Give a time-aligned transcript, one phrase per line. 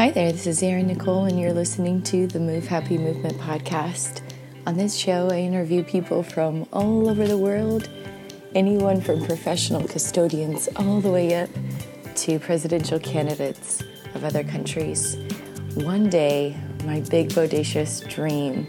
[0.00, 4.22] Hi there, this is Erin Nicole, and you're listening to the Move Happy Movement podcast.
[4.66, 7.90] On this show, I interview people from all over the world,
[8.54, 11.50] anyone from professional custodians all the way up
[12.14, 13.82] to presidential candidates
[14.14, 15.18] of other countries.
[15.74, 16.56] One day,
[16.86, 18.66] my big bodacious dream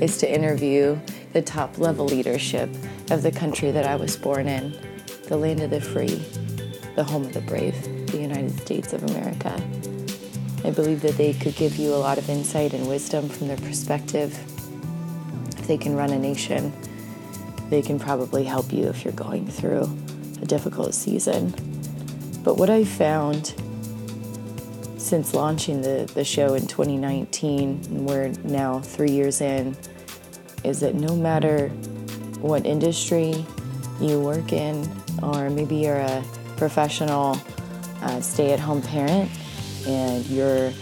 [0.00, 0.96] is to interview
[1.32, 2.70] the top level leadership
[3.10, 4.78] of the country that I was born in,
[5.24, 6.24] the land of the free,
[6.94, 7.74] the home of the brave,
[8.12, 9.60] the United States of America.
[10.64, 13.56] I believe that they could give you a lot of insight and wisdom from their
[13.56, 14.36] perspective.
[15.56, 16.72] If they can run a nation,
[17.70, 19.84] they can probably help you if you're going through
[20.42, 21.54] a difficult season.
[22.42, 23.54] But what I found
[24.96, 29.76] since launching the, the show in 2019, and we're now three years in,
[30.64, 31.68] is that no matter
[32.40, 33.46] what industry
[34.00, 34.88] you work in,
[35.22, 36.24] or maybe you're a
[36.56, 37.38] professional
[38.02, 39.30] uh, stay at home parent
[39.88, 40.72] and your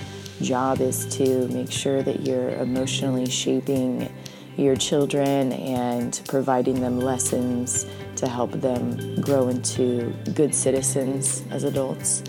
[0.43, 4.13] job is to make sure that you're emotionally shaping
[4.57, 12.23] your children and providing them lessons to help them grow into good citizens as adults.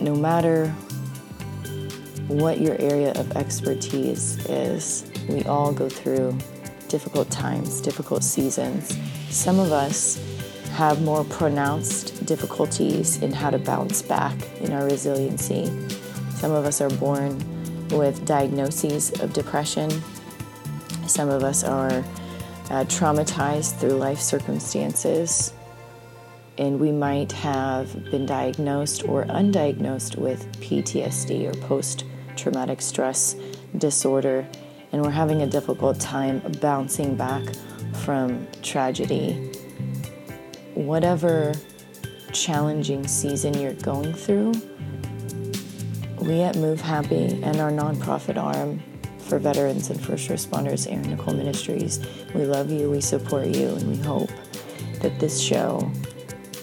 [0.00, 0.68] No matter
[2.28, 6.36] what your area of expertise is, we all go through
[6.88, 8.96] difficult times, difficult seasons.
[9.28, 10.18] Some of us
[10.72, 15.66] have more pronounced difficulties in how to bounce back in our resiliency.
[16.34, 17.38] Some of us are born
[17.90, 19.90] with diagnoses of depression.
[21.06, 22.04] Some of us are
[22.70, 25.52] uh, traumatized through life circumstances.
[26.56, 32.04] And we might have been diagnosed or undiagnosed with PTSD or post
[32.36, 33.34] traumatic stress
[33.76, 34.46] disorder.
[34.92, 37.42] And we're having a difficult time bouncing back
[38.04, 39.52] from tragedy
[40.80, 41.52] whatever
[42.32, 44.52] challenging season you're going through,
[46.20, 48.82] we at Move Happy and our nonprofit arm
[49.18, 53.88] for veterans and first responders, Erin Nicole Ministries, we love you, we support you, and
[53.88, 54.30] we hope
[55.00, 55.90] that this show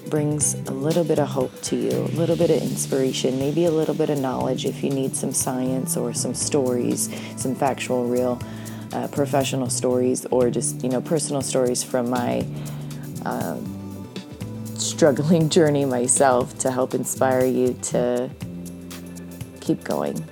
[0.10, 3.72] brings a little bit of hope to you, a little bit of inspiration, maybe a
[3.72, 8.40] little bit of knowledge if you need some science or some stories, some factual, real,
[8.94, 12.46] uh, professional stories, or just you know personal stories from my.
[13.26, 13.60] Uh,
[14.88, 18.30] struggling journey myself to help inspire you to
[19.60, 20.24] keep going,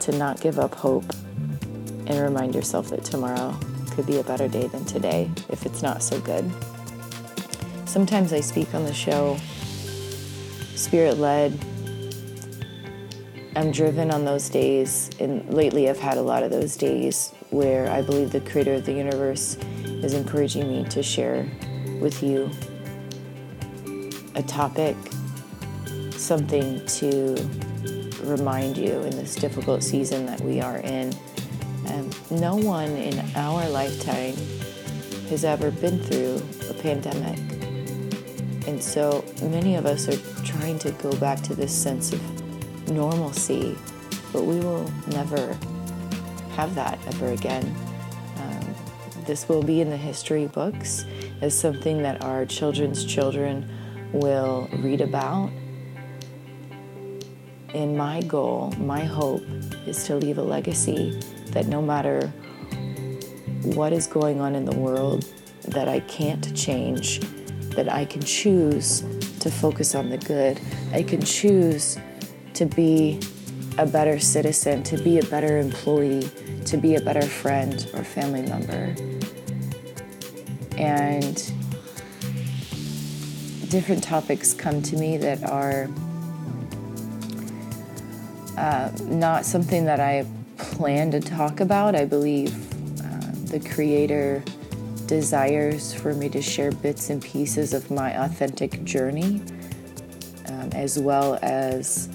[0.00, 1.04] to not give up hope,
[2.06, 3.54] and remind yourself that tomorrow
[3.90, 6.50] could be a better day than today if it's not so good.
[7.84, 9.36] Sometimes I speak on the show
[10.74, 11.52] spirit led.
[13.56, 17.90] I'm driven on those days, and lately I've had a lot of those days where
[17.90, 21.50] I believe the creator of the universe is encouraging me to share
[22.00, 22.48] with you
[24.34, 24.96] a topic,
[26.12, 27.34] something to
[28.22, 31.12] remind you in this difficult season that we are in.
[31.86, 34.34] Um, no one in our lifetime
[35.28, 37.38] has ever been through a pandemic.
[38.66, 43.76] And so many of us are trying to go back to this sense of normalcy,
[44.32, 45.56] but we will never
[46.54, 47.74] have that ever again.
[48.36, 48.74] Um,
[49.24, 51.06] this will be in the history books
[51.40, 53.68] as something that our children's children
[54.12, 55.50] will read about.
[57.74, 59.42] And my goal, my hope,
[59.86, 61.20] is to leave a legacy
[61.52, 62.32] that no matter
[63.62, 65.24] what is going on in the world
[65.68, 67.20] that I can't change,
[67.76, 69.02] that I can choose
[69.40, 70.60] to focus on the good.
[70.92, 71.98] I can choose
[72.54, 73.20] to be
[73.76, 76.28] a better citizen, to be a better employee,
[76.64, 78.94] to be a better friend or family member.
[80.76, 81.52] And
[83.68, 85.88] different topics come to me that are
[88.56, 91.94] uh, not something that I plan to talk about.
[91.94, 92.54] I believe
[93.00, 94.42] uh, the Creator
[95.06, 99.42] desires for me to share bits and pieces of my authentic journey,
[100.46, 102.08] um, as well as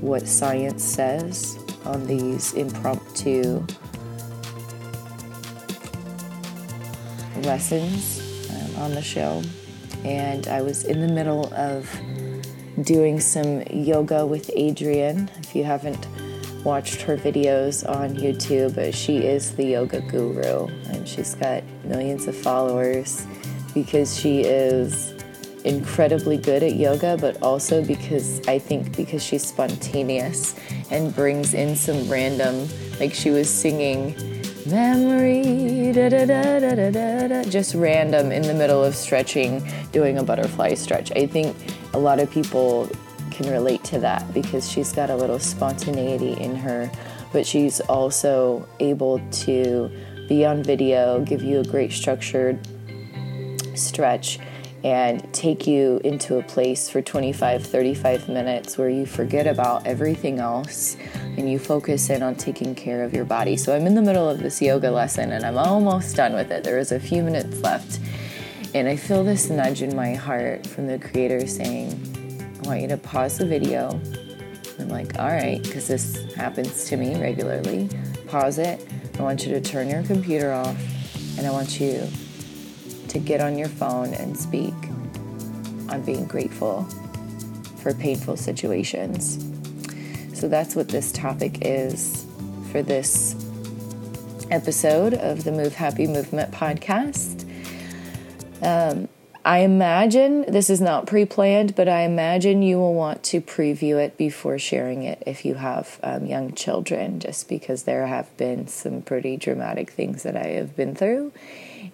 [0.00, 3.64] what science says on these impromptu
[7.42, 8.20] lessons
[8.50, 9.42] um, on the show
[10.04, 11.90] and I was in the middle of
[12.82, 15.28] doing some yoga with Adriene.
[15.40, 16.06] If you haven't
[16.64, 22.26] watched her videos on YouTube, uh, she is the yoga guru and she's got millions
[22.26, 23.26] of followers
[23.74, 25.14] because she is
[25.64, 30.58] incredibly good at yoga, but also because I think because she's spontaneous
[30.90, 32.68] and brings in some random,
[32.98, 39.66] like she was singing memory, da, da, da, just random in the middle of stretching,
[39.92, 41.10] doing a butterfly stretch.
[41.12, 41.56] I think
[41.94, 42.90] a lot of people
[43.30, 46.90] can relate to that because she's got a little spontaneity in her,
[47.32, 49.90] but she's also able to
[50.28, 52.58] be on video, give you a great structured
[53.74, 54.38] stretch,
[54.84, 60.38] and take you into a place for 25, 35 minutes where you forget about everything
[60.38, 60.96] else
[61.40, 63.56] and you focus in on taking care of your body.
[63.56, 66.64] So I'm in the middle of this yoga lesson and I'm almost done with it.
[66.64, 67.98] There is a few minutes left.
[68.74, 71.90] And I feel this nudge in my heart from the creator saying,
[72.62, 73.98] I want you to pause the video.
[74.78, 77.88] I'm like, all right, because this happens to me regularly.
[78.28, 78.86] Pause it.
[79.18, 80.76] I want you to turn your computer off
[81.38, 82.06] and I want you
[83.08, 84.74] to get on your phone and speak
[85.88, 86.84] on being grateful
[87.78, 89.49] for painful situations.
[90.40, 92.24] So that's what this topic is
[92.72, 93.36] for this
[94.50, 97.44] episode of the Move Happy Movement podcast.
[98.62, 99.10] Um,
[99.44, 104.02] I imagine this is not pre planned, but I imagine you will want to preview
[104.02, 108.66] it before sharing it if you have um, young children, just because there have been
[108.66, 111.32] some pretty dramatic things that I have been through.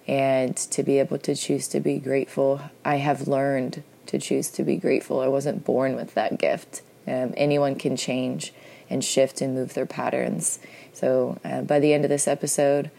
[0.07, 4.63] And to be able to choose to be grateful, I have learned to choose to
[4.63, 5.19] be grateful.
[5.19, 6.81] I wasn't born with that gift.
[7.07, 8.53] Um, anyone can change
[8.89, 10.59] and shift and move their patterns.
[10.93, 12.91] So uh, by the end of this episode,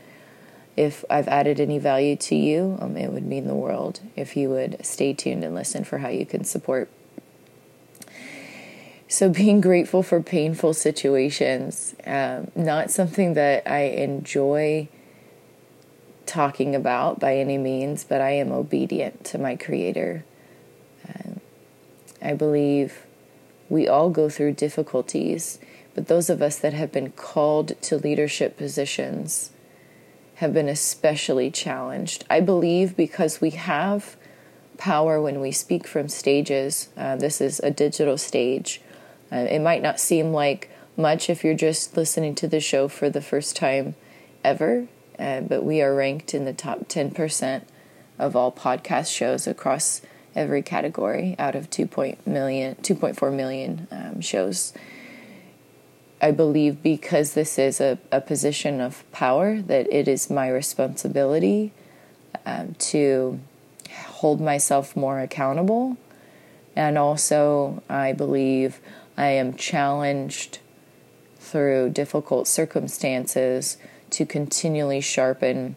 [0.77, 4.49] if I've added any value to you, um, it would mean the world if you
[4.51, 6.89] would stay tuned and listen for how you can support.
[9.09, 14.89] So, being grateful for painful situations, um, not something that I enjoy
[16.27, 20.25] talking about by any means, but I am obedient to my Creator.
[21.09, 21.41] Um,
[22.23, 23.05] I believe
[23.69, 25.59] we all go through difficulties,
[25.95, 29.51] but those of us that have been called to leadership positions,
[30.37, 32.25] have been especially challenged.
[32.31, 34.17] I believe because we have
[34.77, 36.91] power when we speak from stages.
[36.97, 38.81] Uh, this is a digital stage.
[39.33, 43.11] Uh, it might not seem like much if you're just listening to the show for
[43.11, 43.97] the first time
[44.45, 44.87] ever,
[45.19, 47.63] uh, but we are ranked in the top 10%
[48.17, 50.01] of all podcast shows across
[50.39, 54.73] every category out of 2.4 million um, shows
[56.21, 61.73] I believe because this is a, a position of power, that it is my responsibility
[62.45, 63.39] um, to
[64.07, 65.97] hold myself more accountable.
[66.75, 68.81] And also, I believe
[69.17, 70.59] I am challenged
[71.39, 73.79] through difficult circumstances
[74.11, 75.77] to continually sharpen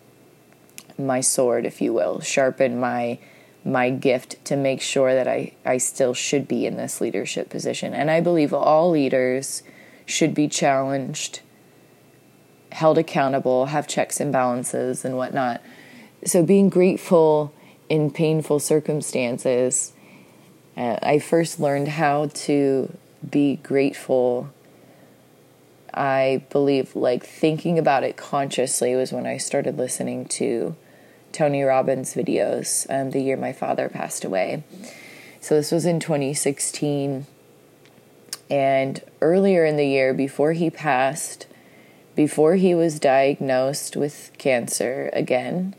[0.97, 3.19] my sword, if you will, sharpen my
[3.63, 7.93] my gift to make sure that I, I still should be in this leadership position.
[7.93, 9.61] And I believe all leaders
[10.05, 11.41] should be challenged,
[12.71, 15.61] held accountable, have checks and balances and whatnot.
[16.25, 17.53] So, being grateful
[17.89, 19.93] in painful circumstances,
[20.77, 22.95] uh, I first learned how to
[23.29, 24.51] be grateful.
[25.93, 30.75] I believe, like thinking about it consciously was when I started listening to
[31.31, 34.63] Tony Robbins videos um, the year my father passed away.
[35.39, 37.25] So, this was in 2016.
[38.49, 41.47] And earlier in the year, before he passed,
[42.15, 45.73] before he was diagnosed with cancer again,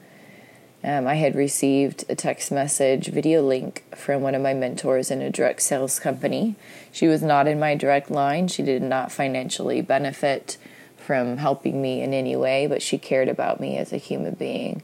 [0.85, 5.23] um, I had received a text message video link from one of my mentors in
[5.23, 6.57] a direct sales company.
[6.91, 8.49] She was not in my direct line.
[8.49, 10.57] She did not financially benefit
[10.97, 14.83] from helping me in any way, but she cared about me as a human being.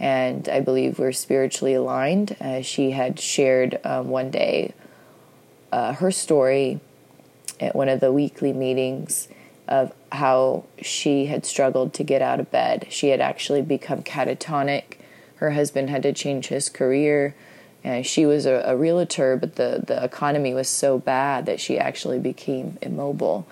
[0.00, 2.34] And I believe we're spiritually aligned.
[2.40, 4.72] Uh, she had shared um, one day
[5.70, 6.80] uh, her story
[7.60, 9.28] at one of the weekly meetings
[9.68, 12.86] of how she had struggled to get out of bed.
[12.88, 14.96] She had actually become catatonic.
[15.36, 17.34] Her husband had to change his career.
[17.84, 21.78] And she was a, a realtor, but the, the economy was so bad that she
[21.78, 23.46] actually became immobile.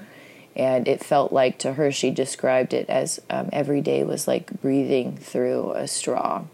[0.58, 4.60] And it felt like to her, she described it as um, every day was like
[4.60, 6.44] breathing through a straw.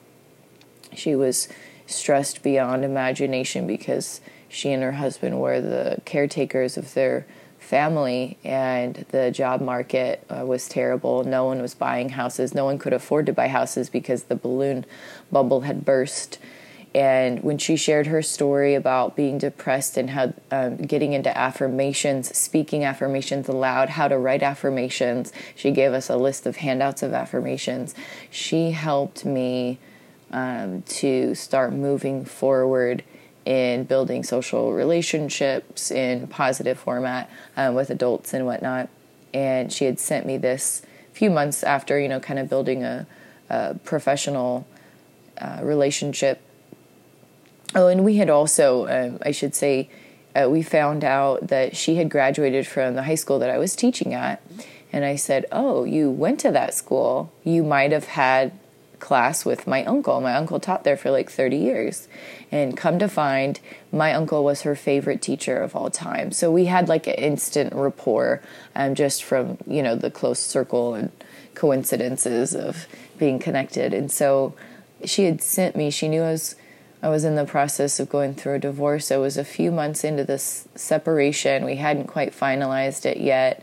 [0.93, 1.49] She was
[1.87, 7.27] stressed beyond imagination because she and her husband were the caretakers of their
[7.59, 11.25] family and the job market uh, was terrible.
[11.25, 12.55] No one was buying houses.
[12.55, 14.85] No one could afford to buy houses because the balloon
[15.33, 16.39] bubble had burst.
[16.95, 22.37] And when she shared her story about being depressed and how um, getting into affirmations,
[22.37, 27.13] speaking affirmations aloud, how to write affirmations, she gave us a list of handouts of
[27.13, 27.97] affirmations.
[28.31, 29.79] She helped me
[30.31, 33.03] um, to start moving forward
[33.45, 38.89] in building social relationships in positive format um, with adults and whatnot.
[39.33, 40.83] And she had sent me this
[41.13, 43.07] few months after, you know, kind of building a,
[43.51, 44.67] a professional
[45.39, 46.41] uh, relationship.
[47.75, 49.89] Oh, and we had also, um, I should say,
[50.35, 53.75] uh, we found out that she had graduated from the high school that I was
[53.75, 54.43] teaching at.
[54.93, 57.33] And I said, Oh, you went to that school.
[57.43, 58.53] You might have had
[59.01, 60.21] class with my uncle.
[60.21, 62.09] My uncle taught there for like 30 years.
[62.51, 63.61] And come to find,
[63.93, 66.31] my uncle was her favorite teacher of all time.
[66.31, 68.41] So we had like an instant rapport
[68.75, 71.11] um, just from, you know, the close circle and
[71.55, 72.87] coincidences of
[73.19, 73.93] being connected.
[73.93, 74.55] And so
[75.05, 76.55] she had sent me, she knew I was.
[77.05, 79.13] I was in the process of going through a divorce.
[79.13, 81.65] I was a few months into this separation.
[81.65, 83.63] We hadn't quite finalized it yet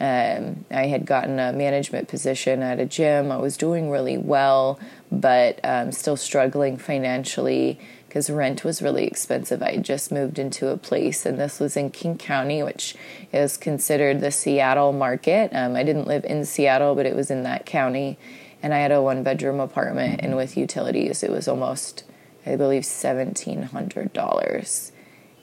[0.00, 3.30] um, I had gotten a management position at a gym.
[3.30, 4.78] I was doing really well,
[5.10, 9.62] but um, still struggling financially because rent was really expensive.
[9.62, 12.94] I had just moved into a place, and this was in King County, which
[13.32, 15.50] is considered the Seattle market.
[15.52, 18.18] Um, I didn't live in Seattle, but it was in that county.
[18.62, 22.04] And I had a one bedroom apartment, and with utilities, it was almost,
[22.46, 24.92] I believe, $1,700.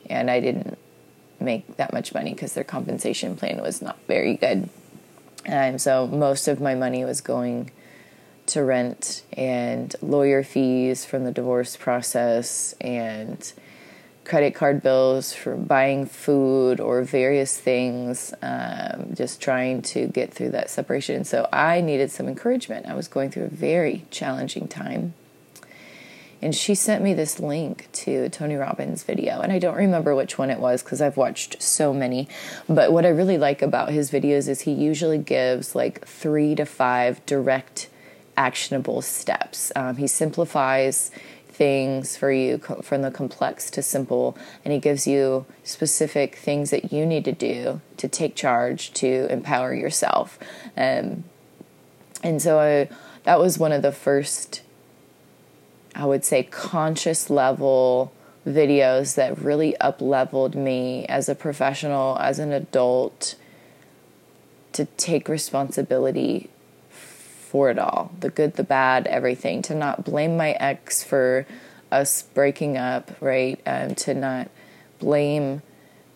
[0.09, 0.77] And I didn't
[1.39, 4.69] make that much money because their compensation plan was not very good.
[5.45, 7.71] And so most of my money was going
[8.47, 13.53] to rent and lawyer fees from the divorce process and
[14.23, 20.51] credit card bills for buying food or various things, um, just trying to get through
[20.51, 21.23] that separation.
[21.23, 22.85] So I needed some encouragement.
[22.85, 25.13] I was going through a very challenging time
[26.41, 30.37] and she sent me this link to Tony Robbins video and I don't remember which
[30.37, 32.27] one it was because I've watched so many.
[32.67, 36.65] But what I really like about his videos is he usually gives like 3 to
[36.65, 37.89] 5 direct
[38.35, 39.71] actionable steps.
[39.75, 41.11] Um, he simplifies
[41.49, 46.91] things for you from the complex to simple and he gives you specific things that
[46.91, 50.39] you need to do to take charge to empower yourself.
[50.75, 51.25] Um,
[52.23, 52.89] and so I,
[53.23, 54.61] that was one of the first
[55.95, 58.11] I would say, conscious level
[58.47, 63.35] videos that really up leveled me as a professional, as an adult,
[64.73, 66.49] to take responsibility
[66.89, 69.61] for it all the good, the bad, everything.
[69.63, 71.45] To not blame my ex for
[71.91, 73.59] us breaking up, right?
[73.65, 74.49] Um, to not
[74.99, 75.61] blame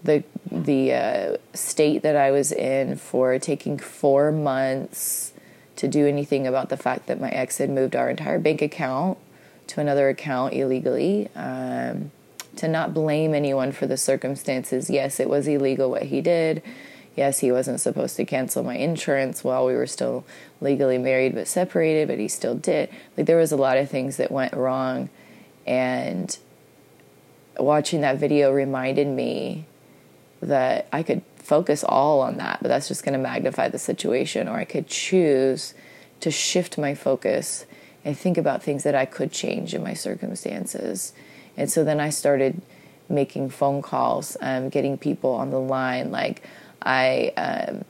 [0.03, 5.33] the the uh, state that I was in for taking four months
[5.75, 9.17] to do anything about the fact that my ex had moved our entire bank account
[9.67, 11.29] to another account illegally.
[11.35, 12.11] Um,
[12.57, 14.89] to not blame anyone for the circumstances.
[14.89, 16.61] Yes, it was illegal what he did.
[17.15, 20.25] Yes, he wasn't supposed to cancel my insurance while we were still
[20.59, 22.89] legally married but separated, but he still did.
[23.15, 25.09] Like there was a lot of things that went wrong
[25.65, 26.37] and
[27.57, 29.65] watching that video reminded me
[30.41, 34.47] that I could focus all on that, but that's just going to magnify the situation
[34.47, 35.73] or I could choose
[36.19, 37.65] to shift my focus
[38.05, 41.11] and think about things that I could change in my circumstances.
[41.57, 42.61] And so then I started
[43.09, 46.11] making phone calls, um, getting people on the line.
[46.11, 46.43] Like
[46.83, 47.83] I um,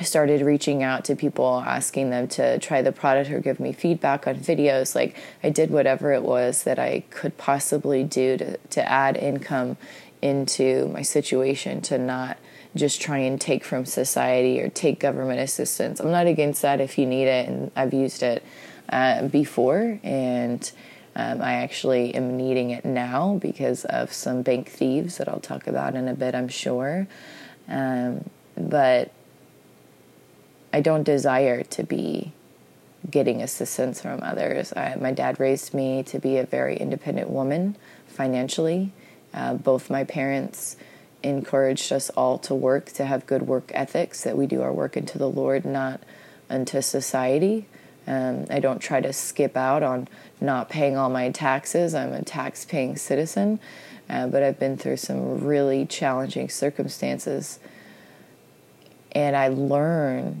[0.00, 4.26] started reaching out to people, asking them to try the product or give me feedback
[4.26, 4.94] on videos.
[4.94, 9.76] Like I did whatever it was that I could possibly do to, to add income
[10.22, 12.38] into my situation to not
[12.76, 16.00] just try and take from society or take government assistance.
[16.00, 18.44] I'm not against that if you need it, and I've used it
[18.88, 20.70] uh, before, and
[21.16, 25.66] um, I actually am needing it now because of some bank thieves that I'll talk
[25.66, 27.08] about in a bit, I'm sure.
[27.68, 29.10] Um, but
[30.72, 32.32] I don't desire to be
[33.10, 34.72] getting assistance from others.
[34.74, 37.76] I, my dad raised me to be a very independent woman
[38.06, 38.92] financially.
[39.32, 40.76] Uh, both my parents
[41.22, 44.96] encouraged us all to work, to have good work ethics, that we do our work
[44.96, 46.00] into the Lord, not
[46.48, 47.66] unto society.
[48.08, 50.08] Um, I don't try to skip out on
[50.40, 51.94] not paying all my taxes.
[51.94, 53.60] I'm a tax paying citizen,
[54.08, 57.60] uh, but I've been through some really challenging circumstances.
[59.12, 60.40] And I learned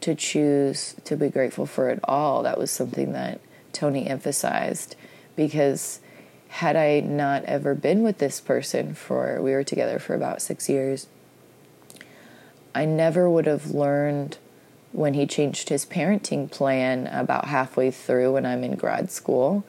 [0.00, 2.42] to choose to be grateful for it all.
[2.42, 3.40] That was something that
[3.74, 4.96] Tony emphasized
[5.36, 6.00] because
[6.48, 10.70] had I not ever been with this person for, we were together for about six
[10.70, 11.08] years,
[12.74, 14.38] I never would have learned
[14.96, 19.62] when he changed his parenting plan about halfway through when I'm in grad school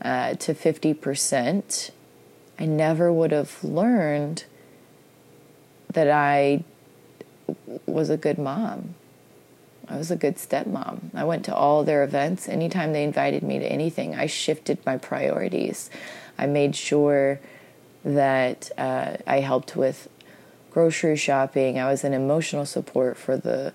[0.00, 1.90] uh, to 50%,
[2.56, 4.44] I never would have learned
[5.92, 6.62] that I
[7.86, 8.94] was a good mom.
[9.88, 11.10] I was a good stepmom.
[11.12, 12.48] I went to all their events.
[12.48, 15.90] Anytime they invited me to anything, I shifted my priorities.
[16.38, 17.40] I made sure
[18.04, 20.08] that uh, I helped with
[20.70, 21.80] grocery shopping.
[21.80, 23.72] I was an emotional support for the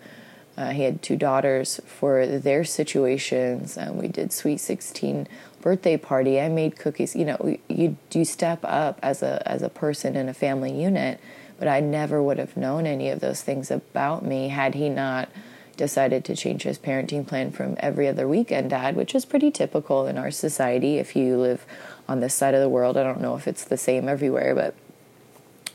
[0.61, 3.77] uh, he had two daughters for their situations.
[3.91, 5.27] We did sweet sixteen
[5.61, 6.39] birthday party.
[6.39, 7.15] I made cookies.
[7.15, 11.19] You know, you you step up as a as a person in a family unit.
[11.57, 15.29] But I never would have known any of those things about me had he not
[15.77, 20.07] decided to change his parenting plan from every other weekend dad, which is pretty typical
[20.07, 21.65] in our society if you live
[22.07, 22.97] on this side of the world.
[22.97, 24.73] I don't know if it's the same everywhere, but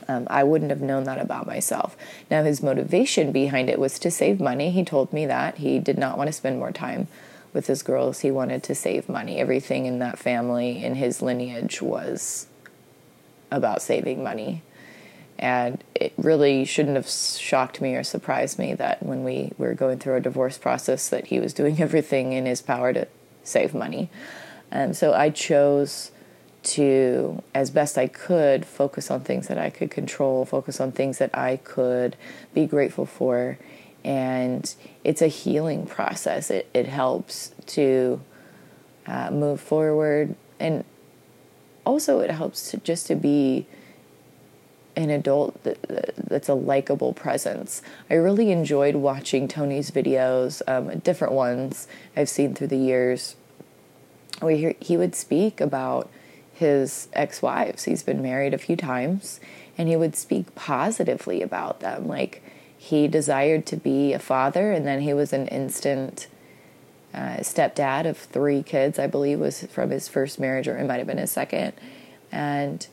[0.07, 1.97] um, I wouldn't have known that about myself.
[2.31, 4.71] Now, his motivation behind it was to save money.
[4.71, 5.57] He told me that.
[5.57, 7.07] He did not want to spend more time
[7.53, 8.19] with his girls.
[8.19, 9.37] He wanted to save money.
[9.37, 12.47] Everything in that family, in his lineage, was
[13.51, 14.61] about saving money.
[15.39, 19.99] And it really shouldn't have shocked me or surprised me that when we were going
[19.99, 23.07] through a divorce process that he was doing everything in his power to
[23.43, 24.09] save money.
[24.71, 26.11] And so I chose
[26.67, 31.17] to, as best I could, focus on things that I could control, focus on things
[31.19, 32.15] that I could
[32.53, 33.57] be grateful for.
[34.03, 36.49] And it's a healing process.
[36.51, 38.21] It, it helps to
[39.05, 40.35] uh, move forward.
[40.59, 40.83] And
[41.85, 43.65] also, it helps to just to be
[44.97, 45.77] an adult that,
[46.17, 47.81] that's a likable presence.
[48.09, 53.35] I really enjoyed watching Tony's videos, um, different ones I've seen through the years,
[54.39, 56.09] where he would speak about
[56.57, 57.83] his ex wives.
[57.83, 59.39] He's been married a few times,
[59.77, 62.07] and he would speak positively about them.
[62.07, 62.41] Like
[62.77, 66.27] he desired to be a father, and then he was an instant
[67.13, 70.97] uh, stepdad of three kids, I believe, was from his first marriage, or it might
[70.97, 71.73] have been his second.
[72.31, 72.87] And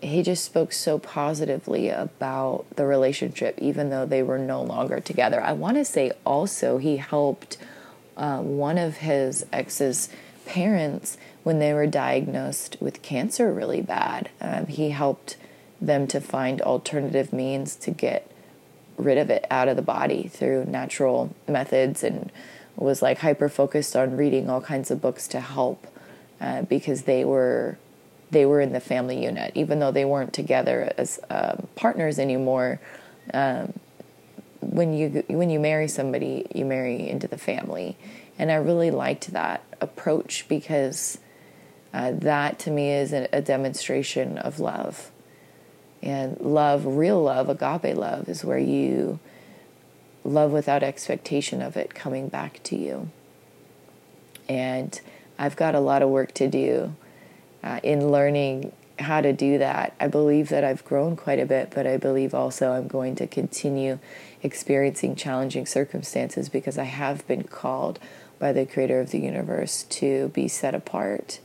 [0.00, 5.40] he just spoke so positively about the relationship, even though they were no longer together.
[5.42, 7.58] I want to say also he helped
[8.16, 10.08] uh, one of his ex's
[10.46, 14.28] parents when they were diagnosed with cancer really bad.
[14.40, 15.36] Um, he helped
[15.80, 18.28] them to find alternative means to get
[18.96, 22.32] rid of it out of the body through natural methods and
[22.74, 25.86] was like hyper focused on reading all kinds of books to help
[26.40, 27.78] uh, because they were
[28.32, 32.80] they were in the family unit, even though they weren't together as um, partners anymore.
[33.32, 33.72] Um,
[34.60, 37.96] when you when you marry somebody, you marry into the family,
[38.36, 41.18] and I really liked that approach because
[41.96, 45.10] uh, that to me is a, a demonstration of love,
[46.02, 49.18] and love, real love, agape love, is where you
[50.22, 53.08] love without expectation of it coming back to you.
[54.46, 55.00] And
[55.38, 56.94] I've got a lot of work to do
[57.64, 59.94] uh, in learning how to do that.
[59.98, 63.26] I believe that I've grown quite a bit, but I believe also I'm going to
[63.26, 64.00] continue
[64.42, 67.98] experiencing challenging circumstances because I have been called
[68.38, 71.40] by the creator of the universe to be set apart,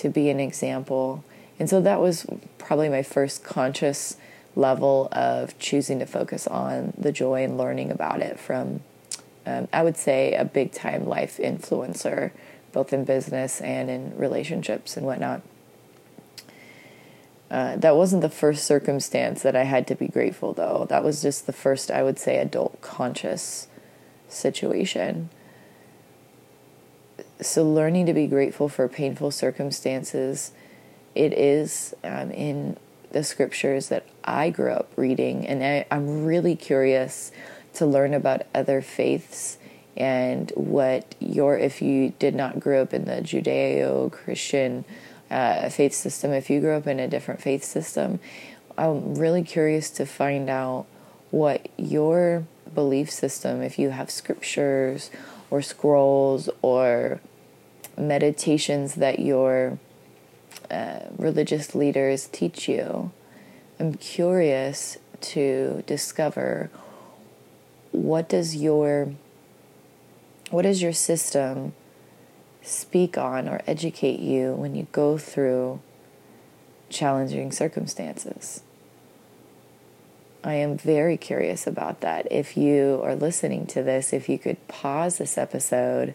[0.00, 1.24] to be an example.
[1.58, 2.26] And so that was
[2.58, 4.16] probably my first conscious
[4.56, 8.80] level of choosing to focus on the joy and learning about it from,
[9.46, 12.32] um, I would say, a big time life influencer
[12.72, 15.42] both in business and in relationships and whatnot.
[17.50, 20.86] Uh, that wasn't the first circumstance that I had to be grateful, though.
[20.88, 23.66] That was just the first, I would say, adult conscious
[24.28, 25.30] situation.
[27.42, 30.52] So, learning to be grateful for painful circumstances,
[31.14, 32.76] it is um, in
[33.12, 37.32] the scriptures that I grew up reading, and I, I'm really curious
[37.74, 39.56] to learn about other faiths
[39.96, 44.84] and what your if you did not grow up in the Judeo-Christian
[45.30, 48.20] uh, faith system, if you grew up in a different faith system,
[48.76, 50.84] I'm really curious to find out
[51.30, 55.10] what your belief system, if you have scriptures
[55.50, 57.20] or scrolls or
[57.96, 59.78] meditations that your
[60.70, 63.10] uh, religious leaders teach you.
[63.78, 66.70] I'm curious to discover
[67.92, 69.12] what does your
[70.50, 71.72] what does your system
[72.62, 75.80] speak on or educate you when you go through
[76.88, 78.62] challenging circumstances?
[80.42, 82.26] I am very curious about that.
[82.30, 86.14] If you are listening to this, if you could pause this episode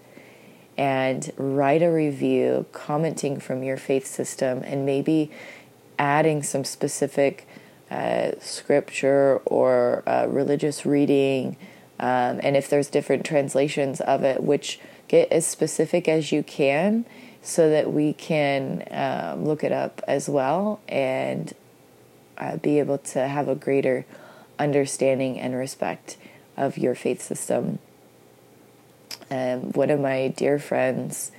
[0.78, 5.32] and write a review commenting from your faith system and maybe
[5.98, 7.48] adding some specific
[7.90, 11.56] uh, scripture or uh, religious reading
[12.00, 17.06] um, and if there's different translations of it, which get as specific as you can
[17.42, 21.54] so that we can um, look it up as well and
[22.38, 24.06] uh, be able to have a greater
[24.60, 26.18] understanding and respect
[26.58, 27.80] of your faith system.
[29.36, 31.32] Um, one of my dear friends,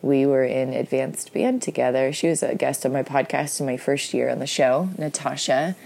[0.00, 2.12] we were in advanced band together.
[2.12, 5.76] She was a guest on my podcast in my first year on the show, Natasha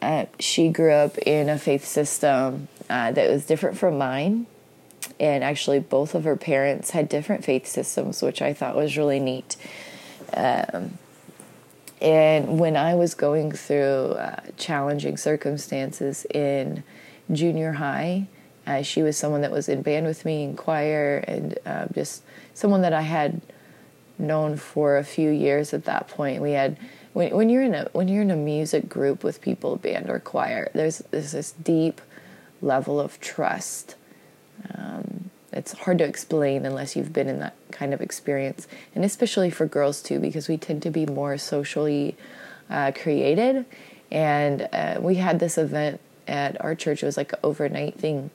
[0.00, 4.46] uh, she grew up in a faith system uh, that was different from mine.
[5.20, 9.18] And actually, both of her parents had different faith systems, which I thought was really
[9.18, 9.56] neat.
[10.34, 10.98] Um,
[12.00, 16.84] and when I was going through uh, challenging circumstances in
[17.32, 18.28] junior high,
[18.68, 22.22] uh, she was someone that was in band with me in choir and uh, just
[22.52, 23.40] someone that I had
[24.18, 26.42] known for a few years at that point.
[26.42, 26.76] We had
[27.14, 30.20] when, when you're in a when you're in a music group with people, band or
[30.20, 32.02] choir, there's there's this deep
[32.60, 33.94] level of trust.
[34.74, 39.48] Um, it's hard to explain unless you've been in that kind of experience, and especially
[39.48, 42.16] for girls too, because we tend to be more socially
[42.68, 43.64] uh, created.
[44.10, 47.02] And uh, we had this event at our church.
[47.02, 48.30] It was like an overnight thing,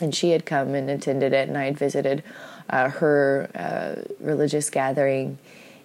[0.00, 2.22] and she had come and attended it, and I had visited
[2.68, 5.38] uh, her uh, religious gathering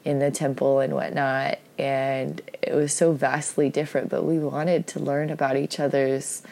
[0.04, 1.60] in the temple and whatnot.
[1.78, 6.44] And it was so vastly different, but we wanted to learn about each other's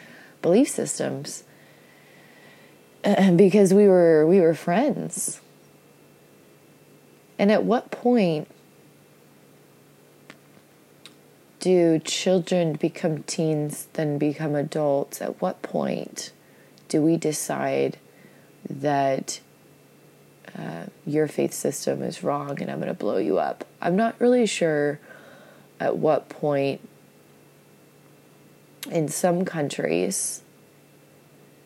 [0.42, 1.44] belief systems
[3.36, 5.40] because we were we were friends.
[7.38, 8.48] And at what point
[11.60, 15.22] do children become teens, then become adults?
[15.22, 16.32] At what point
[16.90, 17.96] do we decide
[18.68, 19.40] that
[20.58, 23.64] uh, your faith system is wrong and I'm going to blow you up?
[23.80, 24.98] I'm not really sure
[25.78, 26.86] at what point
[28.90, 30.42] in some countries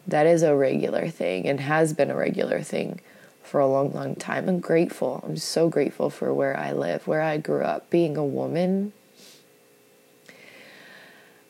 [0.07, 3.01] that is a regular thing and has been a regular thing
[3.43, 4.47] for a long, long time.
[4.47, 5.25] I'm grateful.
[5.27, 8.93] I'm so grateful for where I live, where I grew up, being a woman,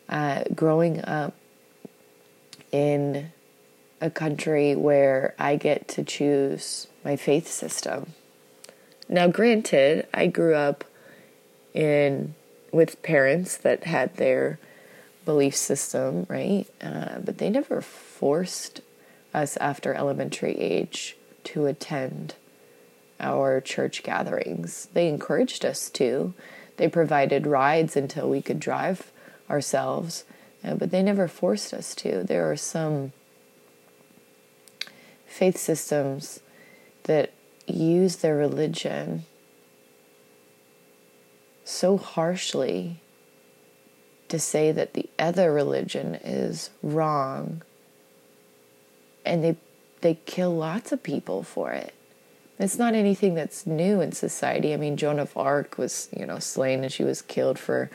[0.08, 1.34] uh, growing up
[2.70, 3.32] in
[4.04, 8.12] a country where I get to choose my faith system.
[9.08, 10.84] Now, granted, I grew up
[11.72, 12.34] in
[12.70, 14.58] with parents that had their
[15.24, 16.66] belief system, right?
[16.82, 18.82] Uh, but they never forced
[19.32, 22.34] us after elementary age to attend
[23.18, 24.88] our church gatherings.
[24.92, 26.34] They encouraged us to.
[26.76, 29.10] They provided rides until we could drive
[29.48, 30.24] ourselves,
[30.62, 32.22] uh, but they never forced us to.
[32.22, 33.12] There are some
[35.34, 36.38] faith systems
[37.04, 37.32] that
[37.66, 39.24] use their religion
[41.64, 43.00] so harshly
[44.28, 47.62] to say that the other religion is wrong.
[49.24, 49.56] And they
[50.02, 51.94] they kill lots of people for it.
[52.58, 54.72] It's not anything that's new in society.
[54.72, 57.90] I mean joan of arc was you know slain and she was killed for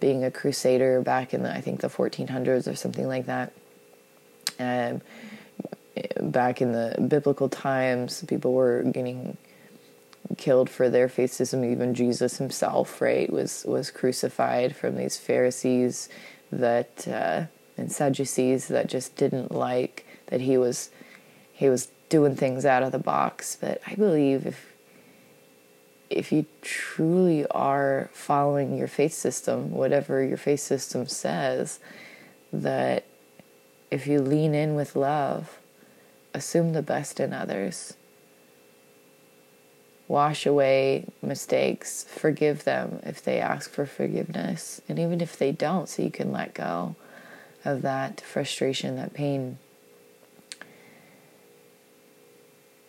[0.00, 3.52] being a crusader back in the i think the 1400s or something like that.
[4.58, 5.02] Um,
[6.20, 9.36] back in the biblical times people were getting
[10.36, 11.64] killed for their faith system.
[11.64, 16.08] Even Jesus himself, right, was was crucified from these Pharisees
[16.52, 17.44] that uh,
[17.76, 20.90] and Sadducees that just didn't like that he was
[21.52, 23.56] he was doing things out of the box.
[23.60, 24.66] But I believe if
[26.08, 31.78] if you truly are following your faith system, whatever your faith system says,
[32.52, 33.04] that
[33.92, 35.59] if you lean in with love,
[36.34, 37.94] assume the best in others
[40.10, 45.88] wash away mistakes, forgive them if they ask for forgiveness, and even if they don't,
[45.88, 46.96] so you can let go
[47.64, 49.56] of that frustration, that pain.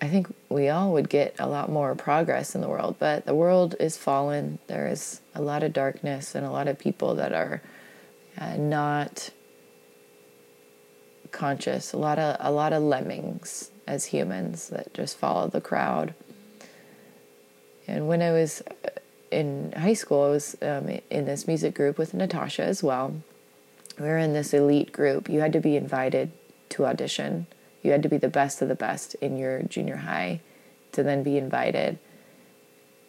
[0.01, 3.35] I think we all would get a lot more progress in the world, but the
[3.35, 4.57] world is fallen.
[4.65, 7.61] There is a lot of darkness and a lot of people that are
[8.35, 9.29] uh, not
[11.31, 11.93] conscious.
[11.93, 16.13] A lot of a lot of lemmings as humans that just follow the crowd.
[17.87, 18.89] And when I was uh,
[19.31, 23.15] in high school, I was um, in this music group with Natasha as well.
[23.99, 25.29] We were in this elite group.
[25.29, 26.31] You had to be invited
[26.69, 27.47] to audition.
[27.83, 30.41] You had to be the best of the best in your junior high
[30.93, 31.97] to then be invited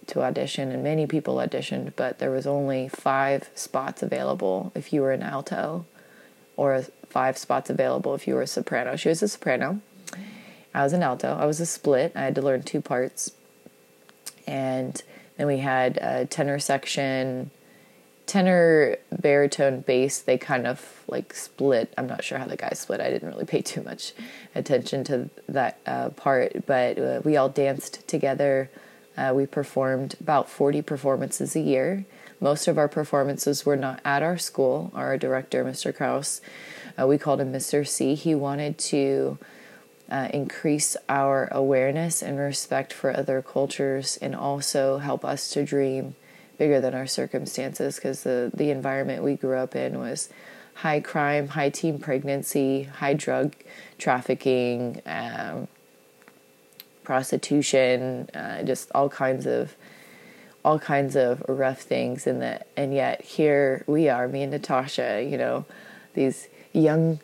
[0.06, 0.70] to audition.
[0.72, 5.22] And many people auditioned, but there was only five spots available if you were an
[5.22, 5.87] alto,
[6.57, 8.97] or five spots available if you were a soprano.
[8.97, 9.81] She was a soprano.
[10.75, 11.37] I was an alto.
[11.37, 12.12] I was a split.
[12.15, 13.33] I had to learn two parts
[14.47, 15.03] and
[15.37, 17.51] then we had a tenor section
[18.27, 23.01] tenor baritone bass they kind of like split i'm not sure how the guys split
[23.01, 24.12] i didn't really pay too much
[24.55, 28.71] attention to that uh, part but uh, we all danced together
[29.17, 32.05] uh, we performed about 40 performances a year
[32.42, 34.90] most of our performances were not at our school.
[34.94, 36.40] Our director mr kraus
[37.00, 38.14] uh, we called him mr c.
[38.14, 39.38] He wanted to
[40.11, 46.14] uh, increase our awareness and respect for other cultures and also help us to dream
[46.59, 50.28] bigger than our circumstances because the, the environment we grew up in was
[50.74, 53.55] high crime, high teen pregnancy, high drug
[53.98, 55.66] trafficking, um,
[57.05, 59.74] prostitution, uh, just all kinds of
[60.64, 65.27] all kinds of rough things and that and yet here we are me and natasha
[65.29, 65.64] you know
[66.14, 67.18] these young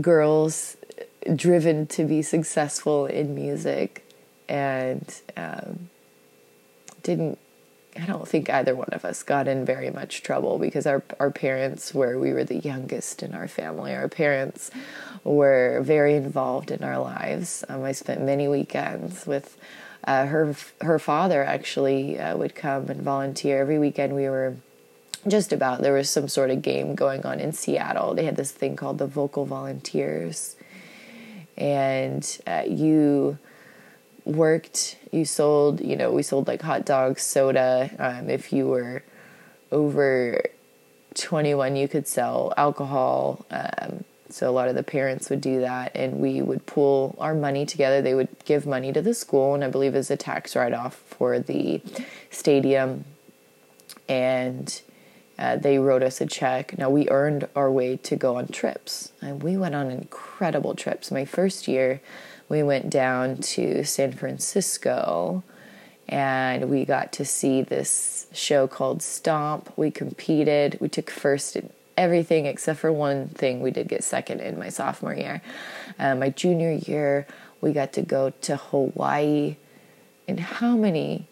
[0.00, 0.76] girls
[1.34, 4.04] driven to be successful in music
[4.48, 5.88] and um,
[7.02, 7.38] didn't
[7.96, 11.30] I don't think either one of us got in very much trouble because our our
[11.30, 13.94] parents were we were the youngest in our family.
[13.94, 14.70] Our parents
[15.22, 17.64] were very involved in our lives.
[17.68, 19.56] Um, I spent many weekends with
[20.06, 20.54] uh, her.
[20.80, 24.14] Her father actually uh, would come and volunteer every weekend.
[24.14, 24.56] We were
[25.26, 28.14] just about there was some sort of game going on in Seattle.
[28.14, 30.56] They had this thing called the Vocal Volunteers,
[31.56, 33.38] and uh, you
[34.24, 37.90] worked, you sold, you know, we sold like hot dogs, soda.
[37.98, 39.02] Um, if you were
[39.70, 40.42] over
[41.14, 43.44] 21, you could sell alcohol.
[43.50, 47.34] Um, so a lot of the parents would do that, and we would pool our
[47.34, 48.02] money together.
[48.02, 50.96] They would give money to the school, and I believe as a tax write off
[50.96, 51.80] for the
[52.30, 53.04] stadium.
[54.08, 54.82] And
[55.38, 56.76] uh, they wrote us a check.
[56.76, 61.12] Now we earned our way to go on trips, and we went on incredible trips.
[61.12, 62.00] My first year,
[62.48, 65.44] we went down to San Francisco
[66.06, 69.72] and we got to see this show called Stomp.
[69.76, 70.76] We competed.
[70.80, 71.56] We took first
[71.96, 73.60] everything except for one thing.
[73.60, 75.42] We did get second in my sophomore year.
[75.98, 77.26] Uh, my junior year,
[77.60, 79.56] we got to go to Hawaii.
[80.26, 81.26] And how many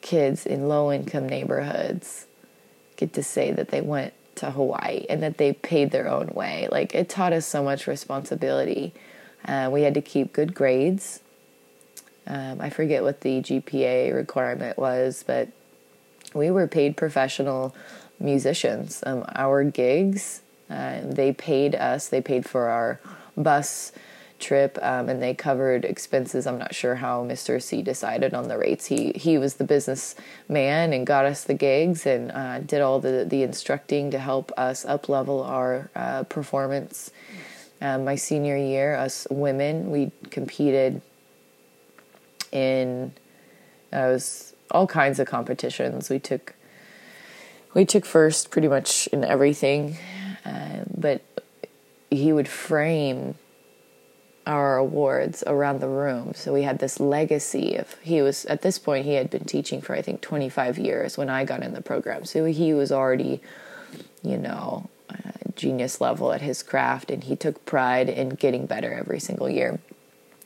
[0.00, 2.26] kids in low income neighborhoods
[2.96, 6.68] get to say that they went to Hawaii and that they paid their own way?
[6.70, 8.92] Like, it taught us so much responsibility
[9.46, 11.20] uh, we had to keep good grades.
[12.26, 15.48] Um, I forget what the GPA requirement was, but
[16.34, 17.74] we were paid professional
[18.20, 19.02] musicians.
[19.06, 23.00] Um, our gigs, uh, they paid us, they paid for our
[23.36, 23.92] bus
[24.38, 26.46] trip um, and they covered expenses.
[26.46, 27.62] I'm not sure how Mr.
[27.62, 28.86] C decided on the rates.
[28.86, 30.14] He he was the business
[30.48, 34.50] man and got us the gigs and uh, did all the the instructing to help
[34.56, 37.10] us up level our uh, performance
[37.80, 41.00] um, my senior year, us women, we competed
[42.52, 43.12] in
[43.92, 46.10] uh, was all kinds of competitions.
[46.10, 46.54] We took
[47.74, 49.96] we took first pretty much in everything,
[50.44, 51.22] uh, but
[52.10, 53.36] he would frame
[54.46, 56.32] our awards around the room.
[56.34, 59.80] So we had this legacy of he was at this point he had been teaching
[59.80, 62.24] for I think 25 years when I got in the program.
[62.24, 63.40] So he was already,
[64.22, 64.88] you know,
[65.60, 69.78] genius level at his craft, and he took pride in getting better every single year.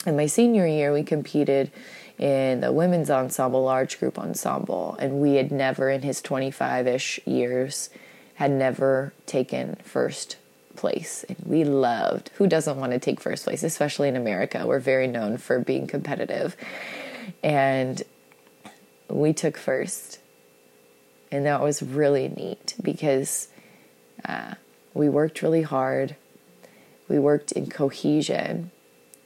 [0.07, 1.71] In my senior year, we competed
[2.19, 7.21] in the women's ensemble, large group ensemble, and we had never, in his 25 ish
[7.27, 7.91] years,
[8.35, 10.37] had never taken first
[10.77, 11.25] place.
[11.29, 14.67] And we loved who doesn't want to take first place, especially in America.
[14.67, 16.57] We're very known for being competitive.
[17.43, 18.03] And
[19.09, 20.21] we took first.
[21.31, 23.49] And that was really neat because
[24.25, 24.55] uh,
[24.93, 26.17] we worked really hard.
[27.09, 28.71] We worked in cohesion.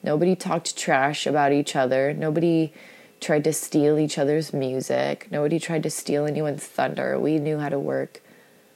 [0.02, 2.12] Nobody talked trash about each other.
[2.12, 2.72] Nobody
[3.20, 5.26] tried to steal each other's music.
[5.30, 7.18] Nobody tried to steal anyone's thunder.
[7.18, 8.22] We knew how to work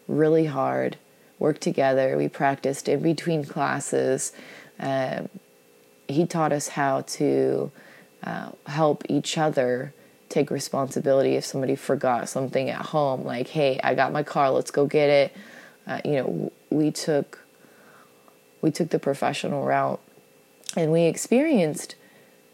[0.08, 0.96] really hard,
[1.38, 2.16] work together.
[2.16, 4.32] We practiced in between classes.
[4.80, 5.28] Um,
[6.08, 7.70] he taught us how to
[8.24, 9.94] uh, help each other
[10.28, 13.22] take responsibility if somebody forgot something at home.
[13.22, 15.37] Like, hey, I got my car, let's go get it.
[15.87, 17.38] Uh, you know, we took
[18.61, 20.00] we took the professional route
[20.76, 21.94] and we experienced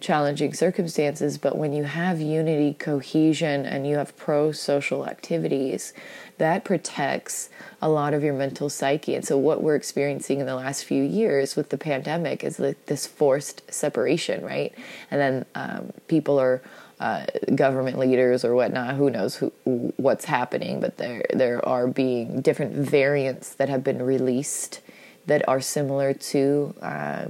[0.01, 5.93] challenging circumstances but when you have unity cohesion and you have pro social activities
[6.39, 7.51] that protects
[7.83, 11.03] a lot of your mental psyche and so what we're experiencing in the last few
[11.03, 14.73] years with the pandemic is like this forced separation right
[15.11, 16.63] and then um, people are
[17.01, 18.97] uh, government leaders or whatnot.
[18.97, 19.53] Who knows who,
[19.97, 20.81] what's happening?
[20.81, 24.81] But there there are being different variants that have been released
[25.27, 27.27] that are similar to uh,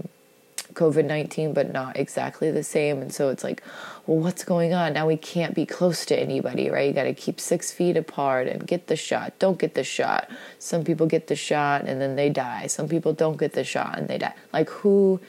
[0.78, 3.02] COVID nineteen, but not exactly the same.
[3.02, 3.62] And so it's like,
[4.06, 5.06] well, what's going on now?
[5.06, 6.88] We can't be close to anybody, right?
[6.88, 9.38] You got to keep six feet apart and get the shot.
[9.38, 10.30] Don't get the shot.
[10.58, 12.68] Some people get the shot and then they die.
[12.68, 14.34] Some people don't get the shot and they die.
[14.52, 15.20] Like who?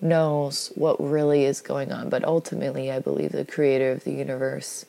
[0.00, 2.08] knows what really is going on.
[2.08, 4.86] But ultimately, I believe the creator of the universe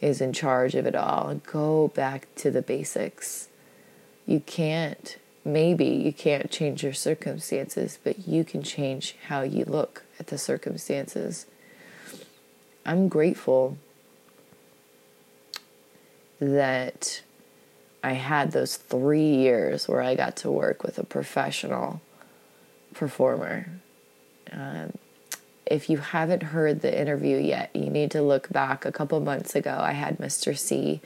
[0.00, 1.34] is in charge of it all.
[1.46, 3.48] Go back to the basics.
[4.26, 10.04] You can't, maybe you can't change your circumstances, but you can change how you look
[10.18, 11.46] at the circumstances.
[12.84, 13.78] I'm grateful
[16.40, 17.22] that
[18.02, 22.00] I had those three years where I got to work with a professional
[22.92, 23.68] performer.
[24.52, 24.92] Um,
[25.64, 28.84] if you haven't heard the interview yet, you need to look back.
[28.84, 30.56] A couple months ago, I had Mr.
[30.56, 31.00] C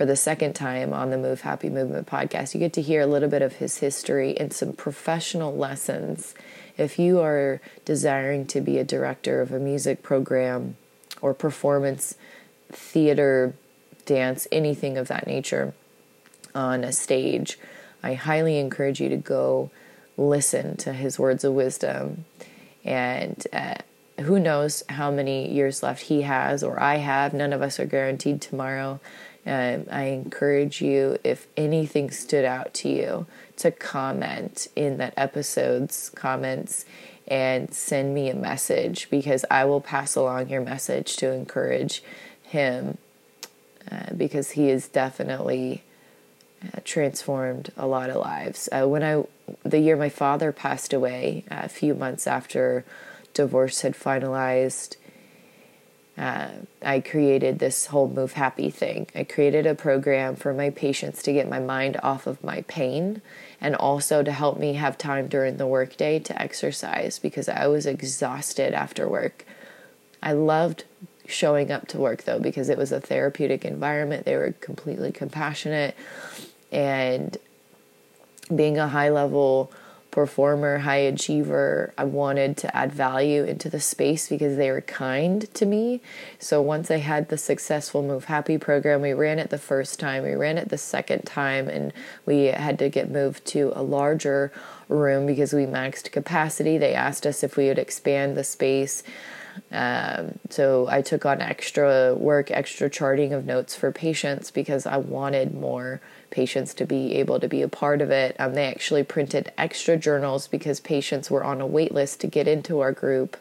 [0.00, 2.54] for the second time on the Move Happy Movement podcast.
[2.54, 6.34] You get to hear a little bit of his history and some professional lessons.
[6.78, 10.78] If you are desiring to be a director of a music program
[11.20, 12.14] or performance,
[12.72, 13.54] theater,
[14.06, 15.74] dance, anything of that nature
[16.54, 17.58] on a stage,
[18.02, 19.70] I highly encourage you to go
[20.16, 22.24] listen to his words of wisdom.
[22.86, 23.74] And uh,
[24.20, 27.34] who knows how many years left he has or I have.
[27.34, 28.98] None of us are guaranteed tomorrow.
[29.46, 33.26] Um, I encourage you, if anything stood out to you,
[33.56, 36.84] to comment in that episode's comments
[37.26, 42.02] and send me a message because I will pass along your message to encourage
[42.42, 42.98] him
[43.90, 45.84] uh, because he is definitely
[46.62, 48.68] uh, transformed a lot of lives.
[48.70, 49.24] Uh, when I,
[49.62, 52.84] the year my father passed away, a few months after
[53.32, 54.96] divorce had finalized,
[56.20, 56.50] uh,
[56.82, 59.06] I created this whole Move Happy thing.
[59.14, 63.22] I created a program for my patients to get my mind off of my pain
[63.58, 67.86] and also to help me have time during the workday to exercise because I was
[67.86, 69.46] exhausted after work.
[70.22, 70.84] I loved
[71.26, 74.26] showing up to work though because it was a therapeutic environment.
[74.26, 75.96] They were completely compassionate
[76.70, 77.38] and
[78.54, 79.72] being a high level
[80.10, 81.92] performer, high achiever.
[81.96, 86.00] I wanted to add value into the space because they were kind to me.
[86.38, 90.22] So once I had the successful Move Happy program, we ran it the first time,
[90.22, 91.92] we ran it the second time, and
[92.26, 94.52] we had to get moved to a larger
[94.88, 96.78] room because we maxed capacity.
[96.78, 99.02] They asked us if we would expand the space.
[99.72, 104.96] Um, so I took on extra work, extra charting of notes for patients because I
[104.96, 108.36] wanted more patients to be able to be a part of it.
[108.38, 112.48] Um, they actually printed extra journals because patients were on a wait list to get
[112.48, 113.36] into our group.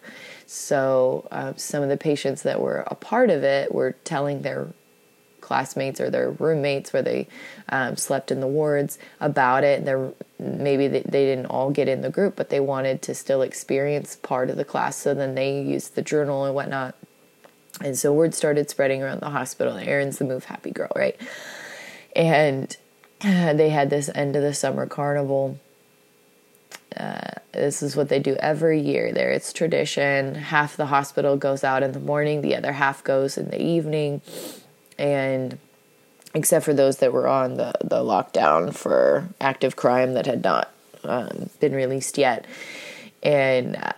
[0.46, 4.70] So uh, some of the patients that were a part of it were telling their
[5.42, 7.28] classmates or their roommates where they
[7.70, 9.86] um, slept in the wards about it.
[9.86, 13.42] They're, maybe they, they didn't all get in the group, but they wanted to still
[13.42, 14.98] experience part of the class.
[14.98, 16.96] So then they used the journal and whatnot.
[17.82, 19.78] And so word started spreading around the hospital.
[19.78, 21.20] Erin's the Move Happy girl, right?
[22.16, 22.76] And
[23.22, 25.60] they had this end of the summer carnival.
[26.96, 29.32] Uh, this is what they do every year there.
[29.32, 30.36] It's tradition.
[30.36, 34.22] Half the hospital goes out in the morning, the other half goes in the evening.
[34.98, 35.58] And
[36.34, 40.72] except for those that were on the, the lockdown for active crime that had not
[41.04, 42.46] um, been released yet.
[43.24, 43.94] And uh,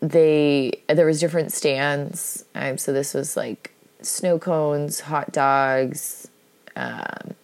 [0.00, 2.44] they, there was different stands.
[2.54, 6.28] Um, so this was like snow cones, hot dogs.
[6.76, 7.34] Um,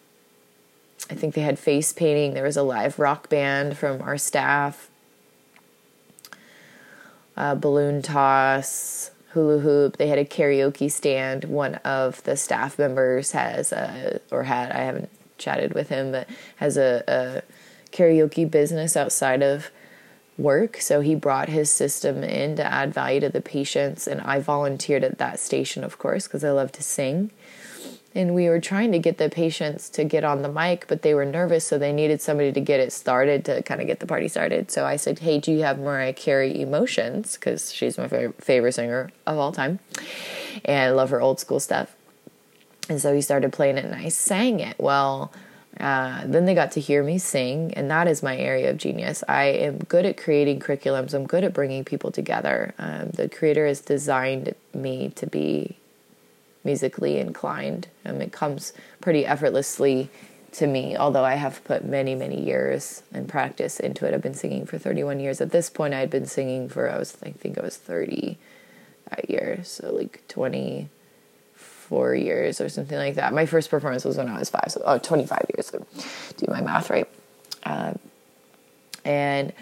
[1.10, 2.34] I think they had face painting.
[2.34, 4.90] There was a live rock band from our staff.
[7.36, 9.96] Uh, balloon toss, hula hoop.
[9.96, 11.44] They had a karaoke stand.
[11.44, 16.28] One of the staff members has a, or had, I haven't chatted with him, but
[16.56, 17.42] has a, a
[17.90, 19.70] karaoke business outside of
[20.36, 20.78] work.
[20.80, 24.06] So he brought his system in to add value to the patients.
[24.06, 27.30] And I volunteered at that station, of course, because I love to sing.
[28.16, 31.14] And we were trying to get the patients to get on the mic, but they
[31.14, 34.06] were nervous, so they needed somebody to get it started to kind of get the
[34.06, 34.70] party started.
[34.70, 37.34] So I said, Hey, do you have Mariah Carey emotions?
[37.34, 38.06] Because she's my
[38.38, 39.80] favorite singer of all time.
[40.64, 41.96] And I love her old school stuff.
[42.88, 44.76] And so he started playing it, and I sang it.
[44.78, 45.32] Well,
[45.80, 49.24] uh, then they got to hear me sing, and that is my area of genius.
[49.28, 51.14] I am good at creating curriculums.
[51.14, 52.74] I'm good at bringing people together.
[52.78, 55.76] Um, the creator has designed me to be
[56.62, 57.88] musically inclined.
[58.04, 60.10] Um, it comes pretty effortlessly
[60.52, 64.14] to me, although I have put many, many years and practice into it.
[64.14, 65.40] I've been singing for 31 years.
[65.40, 68.38] At this point, I had been singing for I was I think I was 30
[69.10, 70.88] that year, so like 20
[71.94, 73.32] four years or something like that.
[73.32, 75.66] My first performance was when I was five, so oh, 25 years.
[75.66, 75.86] So
[76.36, 77.08] do my math right.
[77.62, 78.00] Um,
[79.04, 79.52] and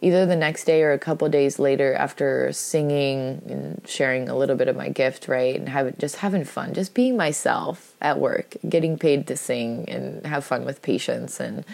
[0.00, 4.54] either the next day or a couple days later, after singing and sharing a little
[4.54, 8.56] bit of my gift, right, and having just having fun, just being myself at work,
[8.68, 11.64] getting paid to sing and have fun with patients and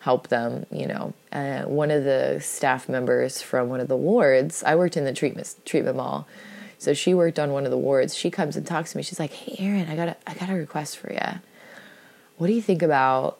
[0.00, 0.66] help them.
[0.72, 4.96] You know, uh, one of the staff members from one of the wards, I worked
[4.96, 6.26] in the treatment treatment mall
[6.80, 8.16] so she worked on one of the wards.
[8.16, 9.02] She comes and talks to me.
[9.02, 11.40] She's like, "Hey, Erin, I got a I got a request for you.
[12.38, 13.38] What do you think about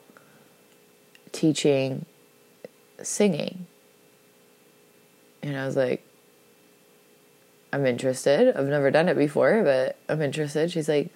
[1.32, 2.04] teaching
[3.02, 3.66] singing?"
[5.42, 6.06] And I was like,
[7.72, 8.54] "I'm interested.
[8.54, 11.10] I've never done it before, but I'm interested." She's like,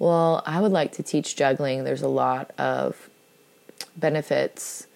[0.00, 1.84] well, I would like to teach juggling.
[1.84, 3.10] There's a lot of
[3.98, 4.86] benefits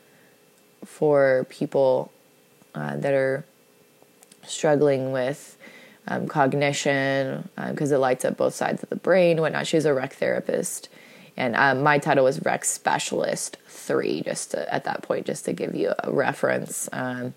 [0.82, 2.10] for people
[2.74, 3.44] uh, that are
[4.46, 5.58] struggling with
[6.08, 9.66] um, cognition because um, it lights up both sides of the brain whatnot.
[9.66, 10.88] She's a rec therapist.
[11.36, 15.52] And um, my title was rec specialist three, just to, at that point, just to
[15.52, 16.88] give you a reference.
[16.92, 17.34] Um,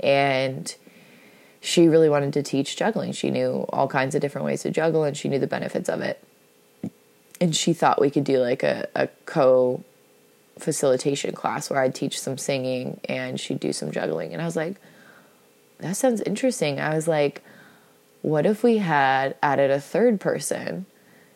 [0.00, 0.74] and
[1.60, 3.12] she really wanted to teach juggling.
[3.12, 6.00] She knew all kinds of different ways to juggle and she knew the benefits of
[6.00, 6.22] it.
[7.40, 9.84] And she thought we could do like a, a co
[10.58, 14.32] facilitation class where I'd teach some singing and she'd do some juggling.
[14.32, 14.76] And I was like,
[15.78, 16.80] that sounds interesting.
[16.80, 17.42] I was like,
[18.22, 20.86] what if we had added a third person?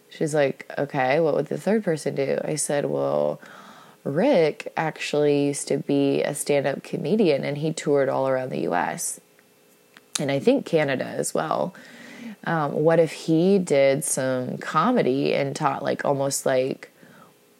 [0.09, 2.39] She's like, okay, what would the third person do?
[2.45, 3.41] I said, well,
[4.05, 8.69] Rick actually used to be a stand up comedian and he toured all around the
[8.69, 9.21] US
[10.21, 11.75] and I think Canada as well.
[12.45, 16.91] Um, what if he did some comedy and taught like almost like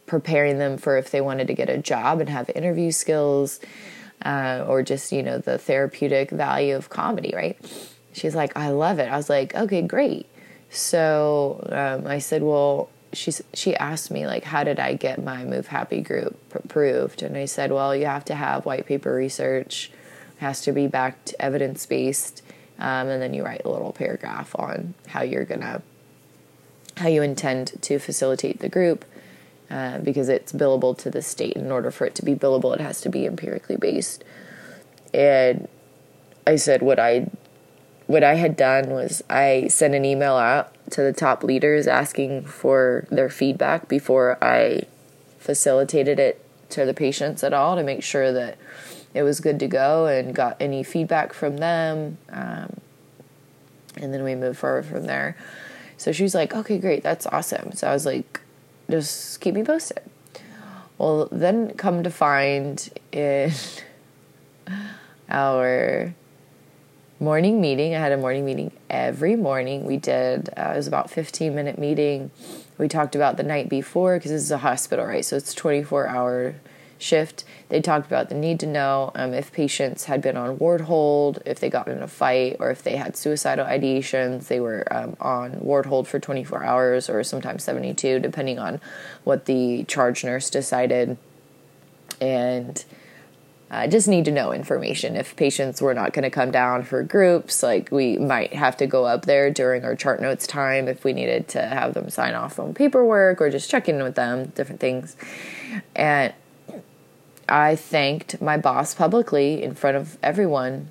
[0.07, 3.61] preparing them for if they wanted to get a job and have interview skills
[4.25, 7.59] uh, or just you know the therapeutic value of comedy right
[8.13, 9.11] she's like i love it.
[9.11, 10.27] I was like okay great.
[10.71, 15.45] So um, i said well she's she asked me like how did i get my
[15.45, 19.91] move happy group approved and i said well you have to have white paper research.
[20.39, 22.43] It has to be backed evidence based
[22.79, 25.83] um, and then you write a little paragraph on how you're gonna
[26.97, 29.05] how you intend to facilitate the group
[29.71, 31.55] uh, because it's billable to the state.
[31.57, 34.25] In order for it to be billable it has to be empirically based.
[35.15, 35.69] And
[36.47, 37.29] i said what i
[38.13, 42.45] what i had done was i sent an email out to the top leaders asking
[42.45, 44.83] for their feedback before I
[45.39, 48.59] facilitated it to the patients at all to make sure that
[49.15, 52.19] it was good to go and got any feedback from them.
[52.31, 52.81] Um,
[53.97, 55.37] and then we moved forward from there.
[55.97, 57.73] So she was like, okay, great, that's awesome.
[57.73, 58.41] So I was like,
[58.91, 60.01] just keep me posted.
[60.99, 63.53] Well, then come to find in
[65.29, 66.15] our
[67.23, 67.95] morning meeting.
[67.95, 69.85] I had a morning meeting every morning.
[69.85, 72.33] We did, uh, it was about 15 minute meeting.
[72.79, 75.25] We talked about the night before because this is a hospital, right?
[75.25, 76.57] So it's 24 hour
[76.99, 77.45] shift.
[77.69, 81.41] They talked about the need to know um, if patients had been on ward hold,
[81.47, 84.49] if they got in a fight, or if they had suicidal ideations.
[84.49, 88.81] They were um, on ward hold for 24 hours or sometimes 72, depending on
[89.23, 91.17] what the charge nurse decided.
[92.21, 92.85] And
[93.73, 95.17] uh, just need to know information.
[95.17, 98.87] If patients were not going to come down for groups, like we might have to
[98.87, 102.35] go up there during our chart notes time if we needed to have them sign
[102.35, 105.17] off on paperwork or just check in with them, different things.
[105.97, 106.35] And
[107.49, 110.91] I thanked my boss publicly in front of everyone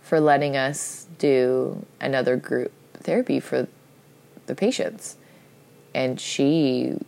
[0.00, 3.66] for letting us do another group therapy for
[4.46, 5.16] the patients.
[5.92, 6.98] And she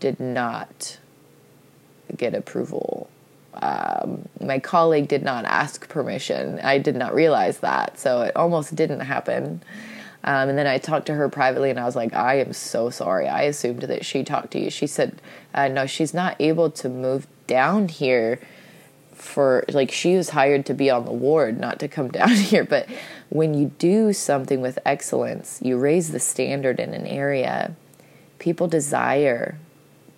[0.00, 0.98] did not
[2.16, 3.08] get approval.
[3.54, 6.60] Um, my colleague did not ask permission.
[6.60, 9.62] I did not realize that, so it almost didn't happen.
[10.24, 12.90] Um, and then I talked to her privately, and I was like, "I am so
[12.90, 13.28] sorry.
[13.28, 15.20] I assumed that she talked to you." She said,
[15.54, 18.40] uh, "No, she's not able to move down here."
[19.14, 22.64] For like, she was hired to be on the ward, not to come down here.
[22.64, 22.88] But
[23.30, 27.74] when you do something with excellence, you raise the standard in an area.
[28.38, 29.56] People desire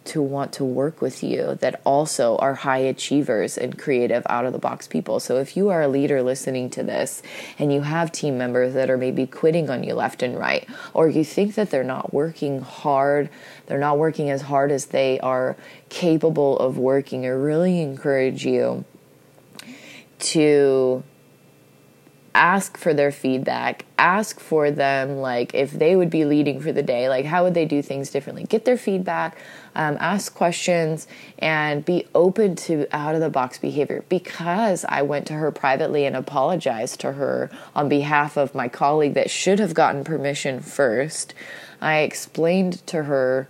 [0.09, 4.53] to want to work with you that also are high achievers and creative out of
[4.53, 5.21] the box people.
[5.21, 7.23] So if you are a leader listening to this
[7.59, 11.09] and you have team members that are maybe quitting on you left and right, or
[11.09, 13.31] you think that they're not working hard,
[13.67, 15.57] they're not working as hard as they are
[15.89, 18.85] capable of working, I really encourage you
[20.19, 21.03] to
[22.39, 26.83] ask for their feedback ask for them like if they would be leading for the
[26.83, 29.37] day like how would they do things differently get their feedback
[29.79, 31.07] um, ask questions,
[31.39, 34.05] and be open to out of the box behavior.
[34.09, 39.15] Because I went to her privately and apologized to her on behalf of my colleague
[39.15, 41.33] that should have gotten permission first,
[41.81, 43.49] I explained to her.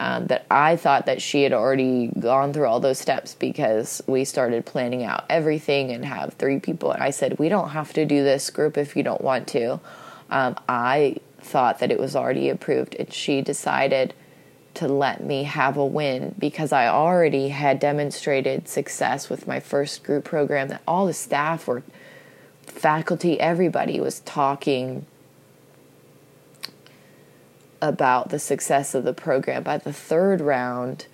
[0.00, 4.24] Um, that I thought that she had already gone through all those steps because we
[4.24, 6.90] started planning out everything and have three people.
[6.90, 9.78] And I said, We don't have to do this group if you don't want to.
[10.30, 14.14] Um, I thought that it was already approved, and she decided
[14.72, 20.02] to let me have a win because I already had demonstrated success with my first
[20.02, 21.82] group program that all the staff were
[22.62, 25.04] faculty everybody was talking
[27.82, 31.06] about the success of the program by the third round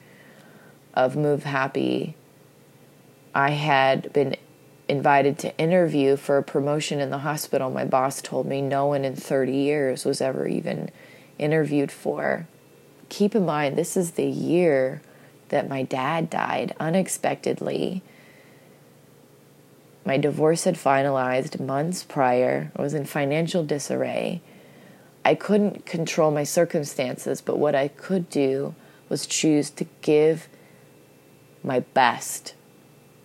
[0.95, 2.17] of move happy
[3.37, 4.35] I had been
[4.89, 9.05] invited to interview for a promotion in the hospital my boss told me no one
[9.05, 10.91] in 30 years was ever even
[11.39, 12.47] interviewed for.
[13.11, 15.03] Keep in mind, this is the year
[15.51, 18.03] that my dad died unexpectedly.
[20.07, 22.73] My divorce had finalized months prior.
[22.75, 24.41] I was in financial disarray.
[25.27, 28.77] I couldn't control my circumstances, but what I could do
[29.09, 30.47] was choose to give
[31.65, 32.55] my best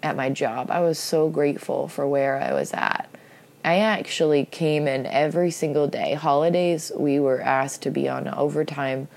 [0.02, 0.72] at my job.
[0.72, 3.08] I was so grateful for where I was at.
[3.64, 6.16] I actually came in every single day.
[6.16, 9.08] Holidays, we were asked to be on overtime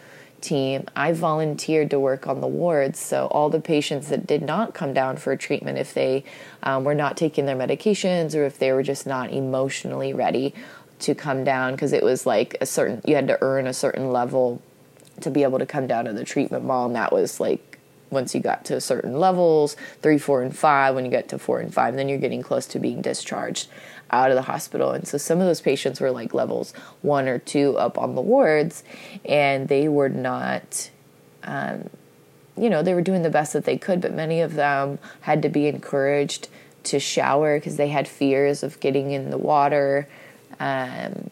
[0.44, 3.00] team, I volunteered to work on the wards.
[3.00, 6.22] So, all the patients that did not come down for treatment, if they
[6.62, 10.54] um, were not taking their medications or if they were just not emotionally ready
[11.00, 14.12] to come down, because it was like a certain, you had to earn a certain
[14.12, 14.62] level
[15.20, 17.78] to be able to come down to the treatment mall, and that was like
[18.10, 21.58] once you got to certain levels three four and five when you get to four
[21.58, 23.66] and five then you're getting close to being discharged
[24.10, 24.92] out of the hospital.
[24.92, 26.72] And so some of those patients were like levels
[27.02, 28.84] one or two up on the wards,
[29.24, 30.90] and they were not,
[31.42, 31.90] um,
[32.56, 35.42] you know, they were doing the best that they could, but many of them had
[35.42, 36.48] to be encouraged
[36.84, 40.06] to shower because they had fears of getting in the water.
[40.60, 41.30] Um,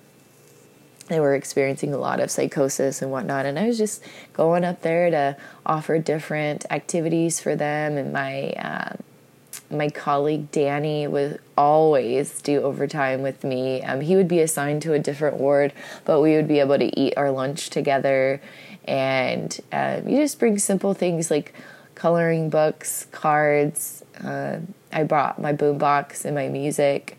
[1.08, 4.02] they were experiencing a lot of psychosis and whatnot and i was just
[4.32, 8.96] going up there to offer different activities for them and my um,
[9.72, 13.82] my colleague Danny would always do overtime with me.
[13.82, 15.72] Um, he would be assigned to a different ward,
[16.04, 18.40] but we would be able to eat our lunch together.
[18.84, 21.54] And um, you just bring simple things like
[21.94, 24.04] coloring books, cards.
[24.22, 24.58] Uh,
[24.92, 27.18] I brought my boombox and my music.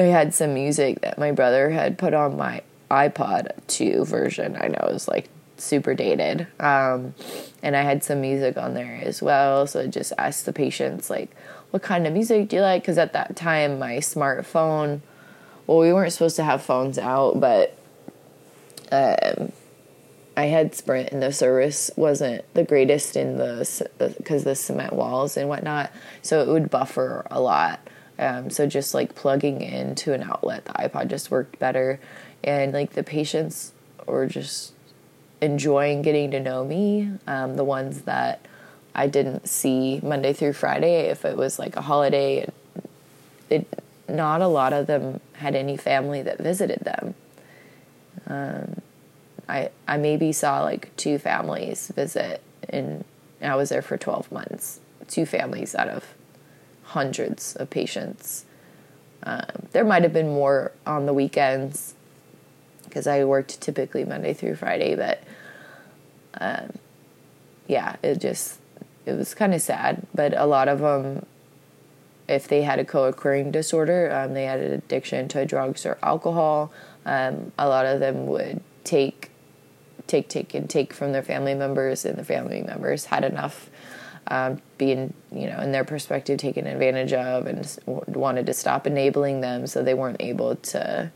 [0.00, 4.56] I had some music that my brother had put on my iPod 2 version.
[4.56, 5.28] I know it was like
[5.58, 6.46] super dated.
[6.58, 7.14] Um,
[7.62, 9.66] and I had some music on there as well.
[9.66, 11.30] So I just asked the patients, like,
[11.70, 12.82] what kind of music do you like?
[12.82, 15.00] Because at that time, my smartphone,
[15.66, 17.76] well, we weren't supposed to have phones out, but
[18.90, 19.52] um,
[20.34, 24.94] I had Sprint and the service wasn't the greatest in the, because the, the cement
[24.94, 25.92] walls and whatnot.
[26.22, 27.86] So it would buffer a lot.
[28.20, 31.98] Um, so just like plugging into an outlet, the iPod just worked better.
[32.44, 33.72] And like the patients
[34.06, 34.74] were just
[35.40, 37.12] enjoying getting to know me.
[37.26, 38.46] Um, the ones that
[38.94, 42.46] I didn't see Monday through Friday, if it was like a holiday,
[43.48, 43.66] it,
[44.06, 47.14] not a lot of them had any family that visited them.
[48.26, 48.82] Um,
[49.48, 53.04] I I maybe saw like two families visit, and
[53.40, 54.80] I was there for twelve months.
[55.08, 56.04] Two families out of
[56.90, 58.44] hundreds of patients.
[59.22, 61.94] Um, there might have been more on the weekends
[62.84, 65.22] because I worked typically Monday through Friday, but
[66.40, 66.72] um,
[67.68, 68.58] yeah, it just
[69.06, 70.06] it was kind of sad.
[70.14, 71.24] But a lot of them,
[72.28, 76.72] if they had a co-occurring disorder, um, they had an addiction to drugs or alcohol.
[77.06, 79.30] Um, a lot of them would take,
[80.08, 83.69] take, take, and take from their family members, and the family members had enough.
[84.30, 89.40] Um, being, you know, in their perspective, taken advantage of, and wanted to stop enabling
[89.40, 91.10] them, so they weren't able to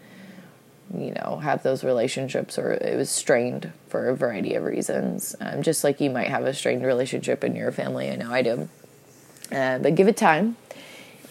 [0.93, 5.35] you know have those relationships or it was strained for a variety of reasons.
[5.41, 8.11] Um, just like you might have a strained relationship in your family.
[8.11, 8.69] I know i do.
[9.53, 10.57] Uh, but give it time.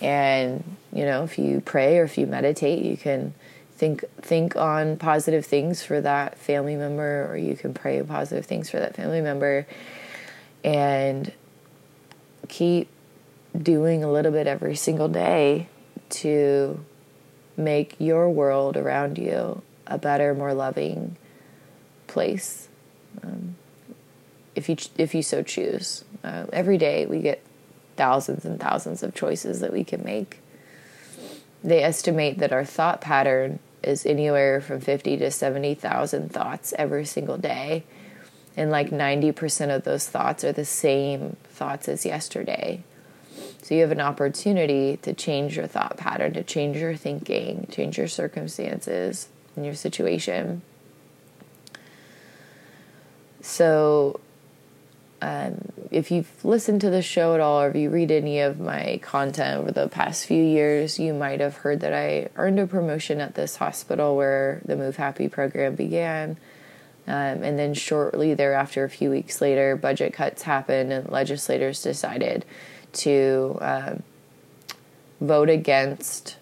[0.02, 3.34] And you know if you pray or if you meditate you can
[3.76, 8.70] think think on positive things for that family member or you can pray positive things
[8.70, 9.66] for that family member.
[10.64, 11.32] And
[12.48, 12.90] keep
[13.58, 15.68] doing a little bit every single day
[16.10, 16.84] to
[17.56, 21.18] make your world around you a better, more loving
[22.08, 22.68] place.
[23.24, 23.56] Um,
[24.56, 27.44] if you if you so choose, uh, every day we get
[27.96, 30.40] thousands and thousands of choices that we can make.
[31.64, 37.06] They estimate that our thought pattern is anywhere from fifty to seventy thousand thoughts every
[37.06, 37.84] single day,
[38.56, 42.84] and like ninety percent of those thoughts are the same thoughts as yesterday.
[43.64, 47.98] So you have an opportunity to change your thought pattern, to change your thinking, change
[47.98, 50.62] your circumstances and your situation.
[53.42, 54.20] So
[55.22, 58.60] um, if you've listened to the show at all, or if you read any of
[58.60, 62.68] my content over the past few years, you might have heard that I earned a
[62.68, 66.36] promotion at this hospital where the Move Happy program began.
[67.06, 72.46] Um, and then shortly thereafter, a few weeks later, budget cuts happened, and legislators decided
[72.94, 73.96] to uh,
[75.20, 76.38] vote against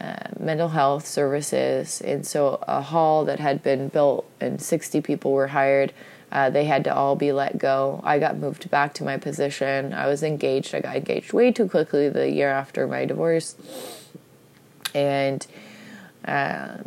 [0.00, 2.02] uh, mental health services.
[2.02, 5.94] And so, a hall that had been built and 60 people were hired,
[6.32, 8.00] uh, they had to all be let go.
[8.02, 9.92] I got moved back to my position.
[9.92, 10.74] I was engaged.
[10.74, 13.54] I got engaged way too quickly the year after my divorce.
[14.94, 15.46] And
[16.24, 16.78] uh,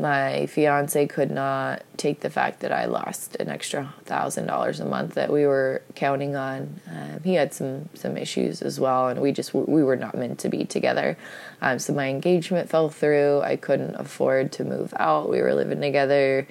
[0.00, 4.84] my fiance could not take the fact that I lost an extra thousand dollars a
[4.84, 6.80] month that we were counting on.
[6.90, 10.38] Um, he had some some issues as well, and we just we were not meant
[10.40, 11.16] to be together.
[11.60, 13.40] Um, so my engagement fell through.
[13.42, 15.28] I couldn't afford to move out.
[15.28, 16.46] We were living together.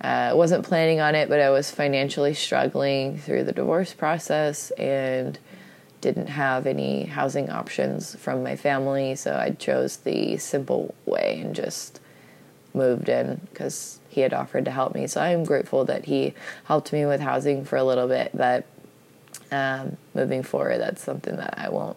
[0.00, 4.70] I uh, wasn't planning on it, but I was financially struggling through the divorce process
[4.72, 5.38] and
[6.02, 9.14] didn't have any housing options from my family.
[9.14, 12.00] So I chose the simple way and just
[12.76, 15.06] moved in because he had offered to help me.
[15.06, 18.30] So I'm grateful that he helped me with housing for a little bit.
[18.34, 18.66] But
[19.50, 21.96] um, moving forward, that's something that I won't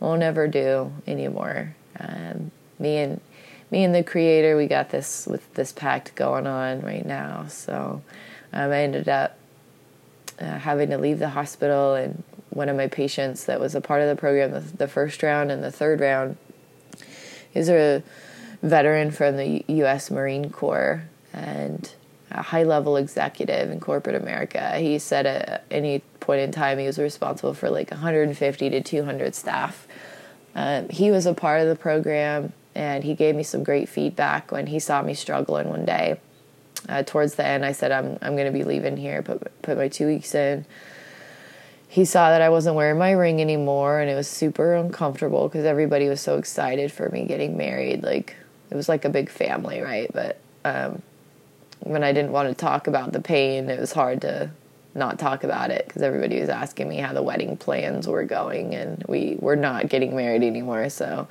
[0.00, 1.76] won't ever do anymore.
[2.00, 3.20] Um, me and
[3.70, 7.46] me and the creator, we got this with this pact going on right now.
[7.48, 8.02] So
[8.52, 9.38] um, I ended up
[10.40, 14.02] uh, having to leave the hospital, and one of my patients that was a part
[14.02, 16.36] of the program, the, the first round and the third round,
[17.54, 18.02] is a
[18.62, 20.10] veteran from the U.S.
[20.10, 21.92] Marine Corps and
[22.30, 24.78] a high level executive in corporate America.
[24.78, 29.34] He said at any point in time he was responsible for like 150 to 200
[29.34, 29.86] staff.
[30.54, 34.50] Um, he was a part of the program and he gave me some great feedback
[34.50, 36.20] when he saw me struggling one day.
[36.88, 39.76] Uh, towards the end, I said, I'm, I'm going to be leaving here, put, put
[39.76, 40.64] my two weeks in.
[41.86, 45.66] He saw that I wasn't wearing my ring anymore and it was super uncomfortable because
[45.66, 48.02] everybody was so excited for me getting married.
[48.02, 48.36] Like,
[48.72, 50.10] it was like a big family, right?
[50.14, 51.02] But um,
[51.80, 54.50] when I didn't want to talk about the pain, it was hard to
[54.94, 58.74] not talk about it because everybody was asking me how the wedding plans were going,
[58.74, 60.88] and we were not getting married anymore.
[60.88, 61.28] So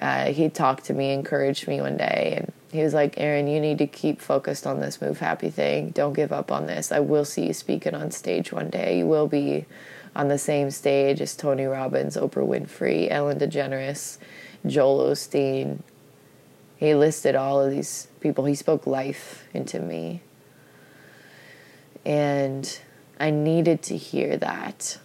[0.00, 3.60] uh, he talked to me, encouraged me one day, and he was like, Erin, you
[3.60, 5.90] need to keep focused on this move happy thing.
[5.90, 6.90] Don't give up on this.
[6.90, 8.96] I will see you speaking on stage one day.
[8.96, 9.66] You will be
[10.16, 14.16] on the same stage as Tony Robbins, Oprah Winfrey, Ellen DeGeneres,
[14.66, 15.80] Joel Osteen."
[16.78, 18.44] He listed all of these people.
[18.44, 20.22] He spoke life into me.
[22.06, 22.78] And
[23.18, 24.98] I needed to hear that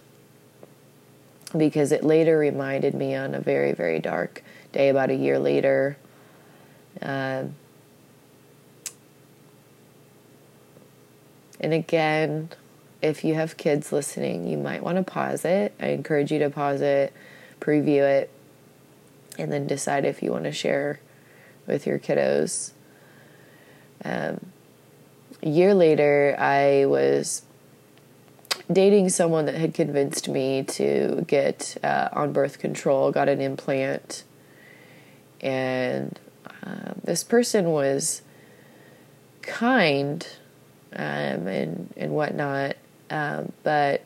[1.56, 5.96] because it later reminded me on a very, very dark day, about a year later.
[7.02, 7.44] Uh,
[11.60, 12.50] and again,
[13.02, 15.74] if you have kids listening, you might want to pause it.
[15.80, 17.12] I encourage you to pause it,
[17.60, 18.30] preview it,
[19.38, 21.00] and then decide if you want to share
[21.66, 22.72] with your kiddos.
[24.04, 24.46] Um,
[25.42, 27.42] a year later, I was
[28.72, 34.24] dating someone that had convinced me to get uh, on birth control, got an implant,
[35.40, 36.18] and
[36.64, 38.22] uh, this person was
[39.42, 40.26] kind
[40.94, 42.76] um, and and whatnot,
[43.10, 44.02] um, but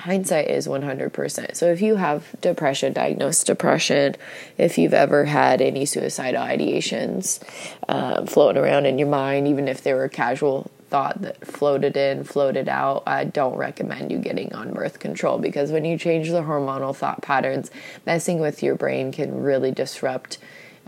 [0.00, 1.54] hindsight is 100%.
[1.54, 4.16] So if you have depression, diagnosed depression,
[4.58, 7.40] if you've ever had any suicidal ideations
[7.88, 12.24] um, floating around in your mind, even if they were casual thought that floated in,
[12.24, 16.42] floated out, I don't recommend you getting on birth control because when you change the
[16.42, 17.70] hormonal thought patterns,
[18.06, 20.38] messing with your brain can really disrupt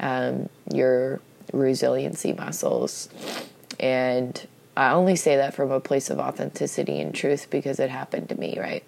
[0.00, 1.20] um, your
[1.52, 3.08] resiliency muscles.
[3.78, 4.44] And
[4.76, 8.34] I only say that from a place of authenticity and truth because it happened to
[8.34, 8.82] me, right?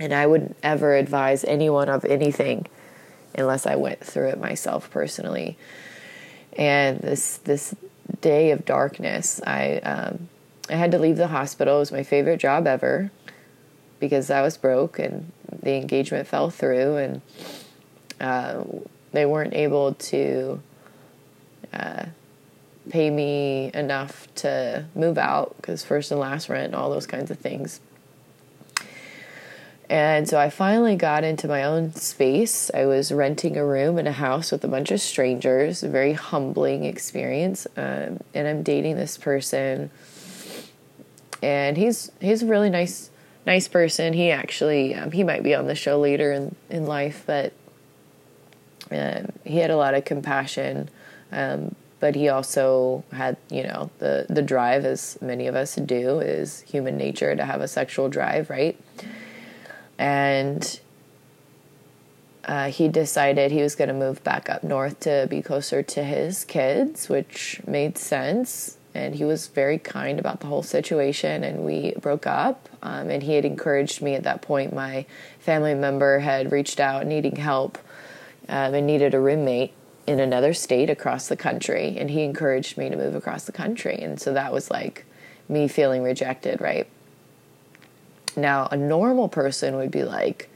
[0.00, 2.66] And I wouldn't ever advise anyone of anything
[3.36, 5.56] unless I went through it myself personally.
[6.56, 7.74] And this this
[8.20, 10.28] day of darkness, I um,
[10.68, 11.76] I had to leave the hospital.
[11.76, 13.10] It was my favorite job ever
[14.00, 15.30] because I was broke and
[15.62, 17.22] the engagement fell through, and
[18.20, 18.64] uh,
[19.12, 20.62] they weren't able to
[21.72, 22.06] uh,
[22.88, 27.30] pay me enough to move out because first and last rent and all those kinds
[27.30, 27.80] of things.
[29.90, 32.70] And so I finally got into my own space.
[32.72, 36.12] I was renting a room in a house with a bunch of strangers, a very
[36.12, 37.66] humbling experience.
[37.76, 39.90] Um, and I'm dating this person,
[41.42, 43.10] and he's he's a really nice
[43.44, 44.12] nice person.
[44.12, 47.52] He actually um, he might be on the show later in in life, but
[48.92, 50.88] um, he had a lot of compassion.
[51.32, 56.20] Um, but he also had, you know, the the drive, as many of us do,
[56.20, 58.78] is human nature to have a sexual drive, right?
[60.00, 60.80] And
[62.46, 66.02] uh, he decided he was going to move back up north to be closer to
[66.02, 68.78] his kids, which made sense.
[68.94, 72.70] And he was very kind about the whole situation, and we broke up.
[72.82, 74.74] Um, and he had encouraged me at that point.
[74.74, 75.04] My
[75.38, 77.76] family member had reached out needing help
[78.48, 79.74] um, and needed a roommate
[80.06, 81.98] in another state across the country.
[81.98, 84.00] And he encouraged me to move across the country.
[84.00, 85.04] And so that was like
[85.46, 86.88] me feeling rejected, right?
[88.36, 90.48] Now, a normal person would be like,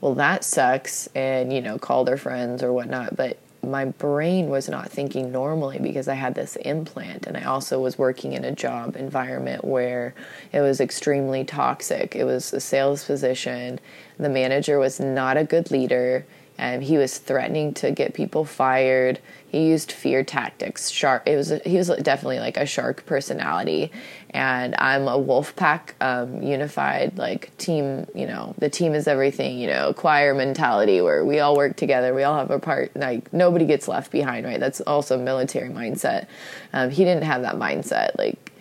[0.00, 3.16] well, that sucks, and, you know, call their friends or whatnot.
[3.16, 7.80] But my brain was not thinking normally because I had this implant and I also
[7.80, 10.14] was working in a job environment where
[10.52, 12.14] it was extremely toxic.
[12.14, 13.80] It was a sales position.
[14.16, 16.24] The manager was not a good leader
[16.58, 19.20] and he was threatening to get people fired.
[19.48, 20.90] He used fear tactics.
[20.90, 21.22] Shark.
[21.24, 21.52] It was.
[21.64, 23.92] He was definitely like a shark personality,
[24.30, 28.06] and I'm a wolf pack, um, unified like team.
[28.14, 29.58] You know, the team is everything.
[29.58, 32.12] You know, choir mentality where we all work together.
[32.12, 32.94] We all have a part.
[32.94, 34.44] Like nobody gets left behind.
[34.44, 34.60] Right.
[34.60, 36.26] That's also military mindset.
[36.72, 38.18] Um, he didn't have that mindset.
[38.18, 38.52] Like,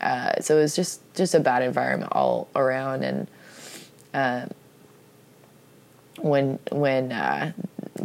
[0.00, 3.28] uh, so it was just just a bad environment all around, and.
[4.14, 4.46] Uh,
[6.18, 7.52] when when uh,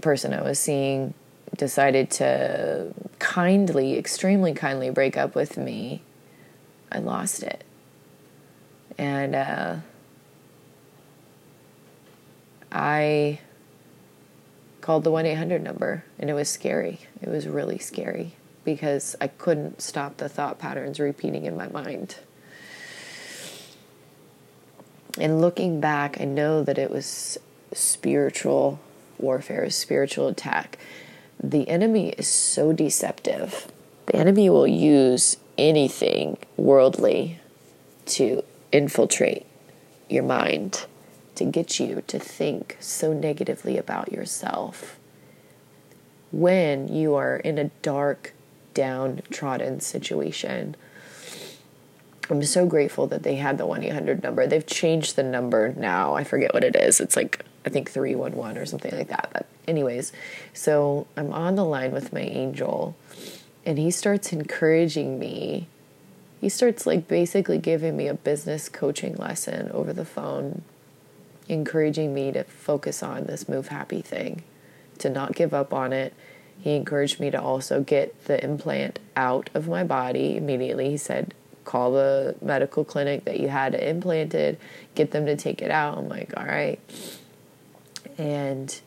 [0.01, 1.13] person I was seeing
[1.55, 6.01] decided to kindly, extremely kindly break up with me,
[6.91, 7.63] I lost it.
[8.97, 9.75] And uh,
[12.71, 13.39] I
[14.81, 16.99] called the 1 800 number, and it was scary.
[17.21, 18.33] It was really scary
[18.63, 22.17] because I couldn't stop the thought patterns repeating in my mind.
[25.19, 27.39] And looking back, I know that it was
[27.73, 28.79] spiritual
[29.17, 30.77] warfare, spiritual attack.
[31.41, 33.71] The enemy is so deceptive.
[34.07, 37.39] The enemy will use anything worldly
[38.05, 39.45] to infiltrate
[40.09, 40.85] your mind,
[41.35, 44.97] to get you to think so negatively about yourself.
[46.31, 48.33] When you are in a dark,
[48.73, 50.75] downtrodden situation,
[52.29, 54.45] I'm so grateful that they had the 1 800 number.
[54.47, 56.15] They've changed the number now.
[56.15, 56.99] I forget what it is.
[56.99, 59.29] It's like I think 311 or something like that.
[59.33, 60.13] But, anyways,
[60.53, 62.95] so I'm on the line with my angel,
[63.65, 65.67] and he starts encouraging me.
[66.39, 70.61] He starts like basically giving me a business coaching lesson over the phone,
[71.49, 74.43] encouraging me to focus on this move happy thing,
[74.99, 76.13] to not give up on it.
[76.61, 80.89] He encouraged me to also get the implant out of my body immediately.
[80.89, 81.33] He said,
[81.65, 84.57] call the medical clinic that you had it implanted,
[84.95, 85.97] get them to take it out.
[85.97, 86.79] I'm like, all right
[88.17, 88.79] and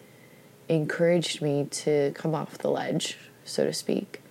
[0.68, 4.22] encouraged me to come off the ledge, so to speak.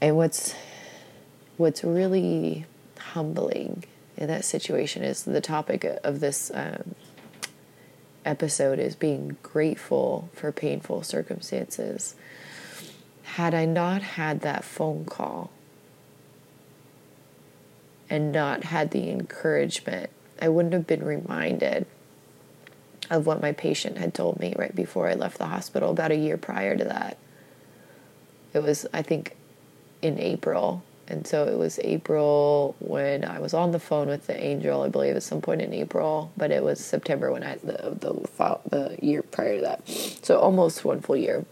[0.00, 0.54] And what's
[1.56, 2.64] what's really
[2.98, 3.84] humbling
[4.16, 6.94] in that situation is the topic of this um,
[8.24, 12.14] episode is being grateful for painful circumstances.
[13.22, 15.50] Had I not had that phone call
[18.08, 20.10] and not had the encouragement,
[20.40, 21.86] I wouldn't have been reminded
[23.10, 26.16] of what my patient had told me right before I left the hospital about a
[26.16, 27.18] year prior to that.
[28.54, 29.36] It was, I think,
[30.00, 30.82] in April.
[31.08, 34.88] And so it was April when I was on the phone with the angel, I
[34.88, 38.96] believe at some point in April, but it was September when I the the the
[39.04, 39.88] year prior to that.
[39.88, 41.44] So almost one full year.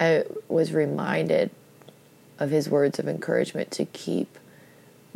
[0.00, 1.50] I was reminded
[2.40, 4.36] of his words of encouragement to keep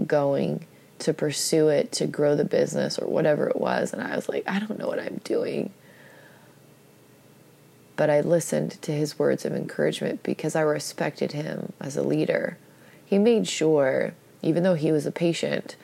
[0.07, 0.66] going
[1.01, 3.92] to pursue it, to grow the business or whatever it was.
[3.92, 5.72] And I was like, I don't know what I'm doing.
[7.97, 12.59] But I listened to his words of encouragement because I respected him as a leader.
[13.05, 15.76] He made sure, even though he was a patient,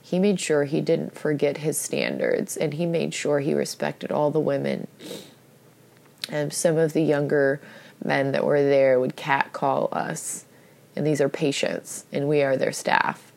[0.00, 4.30] he made sure he didn't forget his standards and he made sure he respected all
[4.30, 4.86] the women.
[6.30, 7.60] And some of the younger
[8.02, 10.44] men that were there would catcall us,
[10.94, 13.32] and these are patients, and we are their staff.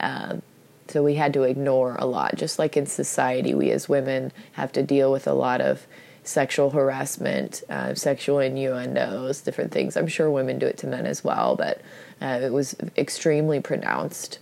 [0.00, 0.42] Um,
[0.90, 2.34] so we had to ignore a lot.
[2.36, 5.86] Just like in society, we as women have to deal with a lot of
[6.24, 9.96] sexual harassment, uh, sexual innuendos, different things.
[9.96, 11.80] I'm sure women do it to men as well, but
[12.20, 14.38] uh, it was extremely pronounced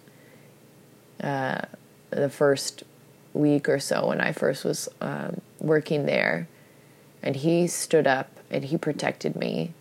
[1.23, 1.63] uh,
[2.11, 2.83] the first
[3.35, 6.49] week or so when I first was um, working there.
[7.23, 9.73] And he stood up and he protected me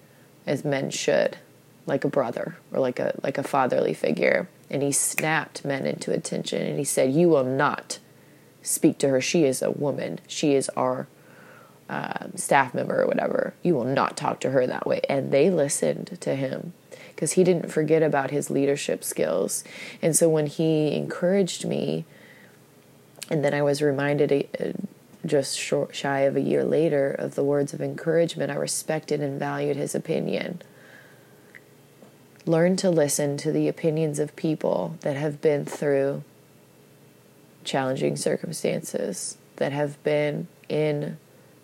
[0.45, 1.37] as men should,
[1.85, 6.11] like a brother or like a like a fatherly figure and he snapped men into
[6.11, 7.99] attention and he said, You will not
[8.61, 9.21] speak to her.
[9.21, 10.19] She is a woman.
[10.27, 11.07] She is our
[11.89, 13.53] uh, staff member or whatever.
[13.63, 15.01] You will not talk to her that way.
[15.09, 16.73] And they listened to him
[17.15, 19.63] because he didn't forget about his leadership skills.
[20.01, 22.05] And so when he encouraged me,
[23.29, 24.73] and then I was reminded uh,
[25.25, 29.39] just short, shy of a year later of the words of encouragement, I respected and
[29.39, 30.61] valued his opinion.
[32.47, 36.23] Learn to listen to the opinions of people that have been through
[37.63, 41.17] challenging circumstances, that have been in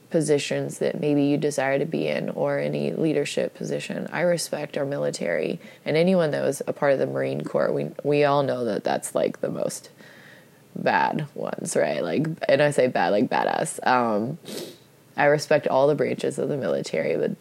[0.09, 4.07] positions that maybe you desire to be in or any leadership position.
[4.11, 7.71] I respect our military and anyone that was a part of the Marine Corps.
[7.71, 9.89] We we all know that that's like the most
[10.75, 12.03] bad ones, right?
[12.03, 13.79] Like and I say bad like badass.
[13.87, 14.37] Um
[15.17, 17.31] I respect all the branches of the military, but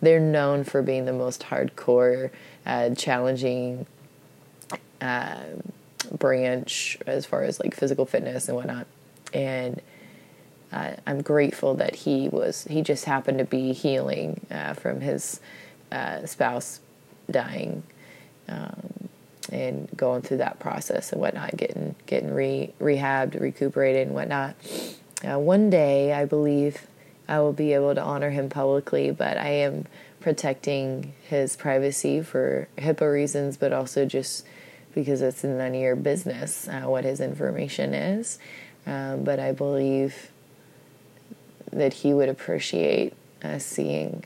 [0.00, 2.30] they're known for being the most hardcore,
[2.66, 3.86] uh, challenging
[5.00, 5.40] uh,
[6.16, 8.86] branch as far as like physical fitness and whatnot.
[9.32, 9.80] And
[10.72, 15.40] uh, I'm grateful that he was he just happened to be healing uh, from his
[15.90, 16.80] uh, spouse
[17.30, 17.82] dying
[18.48, 19.08] um,
[19.50, 24.56] and going through that process and whatnot, getting getting re, rehabbed, recuperated, and whatnot.
[25.28, 26.86] Uh, one day, I believe
[27.28, 29.86] I will be able to honor him publicly, but I am
[30.22, 34.46] protecting his privacy for HIPAA reasons, but also just
[34.94, 38.38] because it's none of your business uh, what his information is.
[38.86, 40.30] Um, but I believe
[41.72, 44.24] that he would appreciate uh, seeing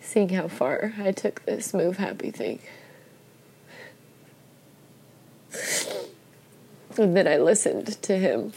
[0.00, 2.58] seeing how far I took this move happy thing.
[6.98, 8.52] And then I listened to him.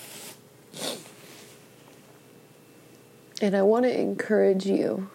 [3.41, 5.09] And I want to encourage you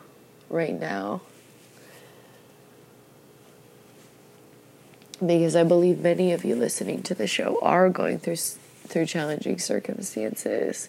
[0.49, 1.23] right now
[5.25, 9.59] because I believe many of you listening to the show are going through through challenging
[9.59, 10.89] circumstances.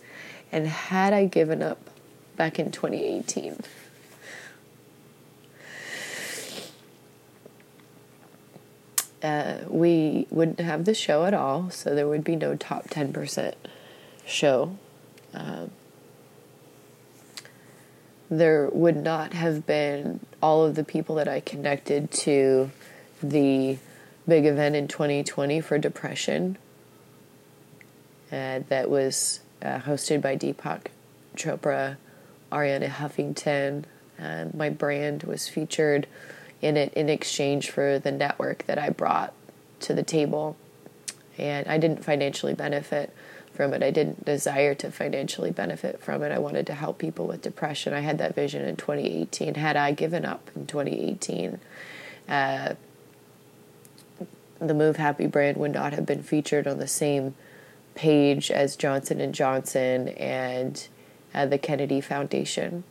[0.52, 1.90] And had I given up
[2.36, 3.60] back in 2018,
[9.24, 13.54] uh, we wouldn't have the show at all, so there would be no top 10%
[14.26, 14.76] show.
[15.34, 15.72] Um,
[18.30, 22.72] there would not have been all of the people that I connected to
[23.22, 23.78] the
[24.28, 26.58] big event in 2020 for depression
[28.32, 30.88] uh, that was uh, hosted by Deepak
[31.36, 31.98] Chopra,
[32.52, 33.84] Arianna Huffington,
[34.18, 36.08] and my brand was featured
[36.62, 39.34] in it in exchange for the network that I brought
[39.82, 40.56] to the table.
[41.38, 43.14] And I didn't financially benefit
[43.54, 43.84] from it.
[43.84, 46.32] I didn't desire to financially benefit from it.
[46.32, 47.94] I wanted to help people with depression.
[47.94, 49.56] I had that vision in 2018.
[49.56, 51.60] Had I given up in 2018,
[52.30, 52.74] uh,
[54.60, 57.36] the Move Happy brand would not have been featured on the same
[57.96, 60.88] page as Johnson and Johnson and
[61.34, 62.84] uh, the Kennedy Foundation.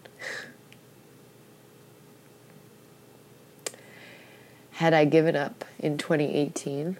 [4.80, 6.96] Had I given up in 2018,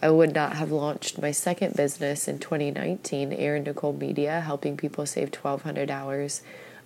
[0.00, 5.04] I would not have launched my second business in 2019, Erin Nicole Media, helping people
[5.04, 6.42] save 1,200 hours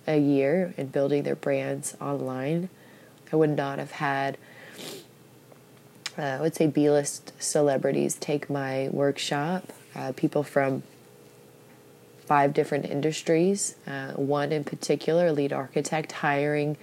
[0.07, 2.69] a year and building their brands online.
[3.31, 4.39] I would not have had,
[6.17, 10.81] uh, I would say, B list celebrities take my workshop, uh, people from
[12.25, 16.75] five different industries, uh, one in particular, lead architect, hiring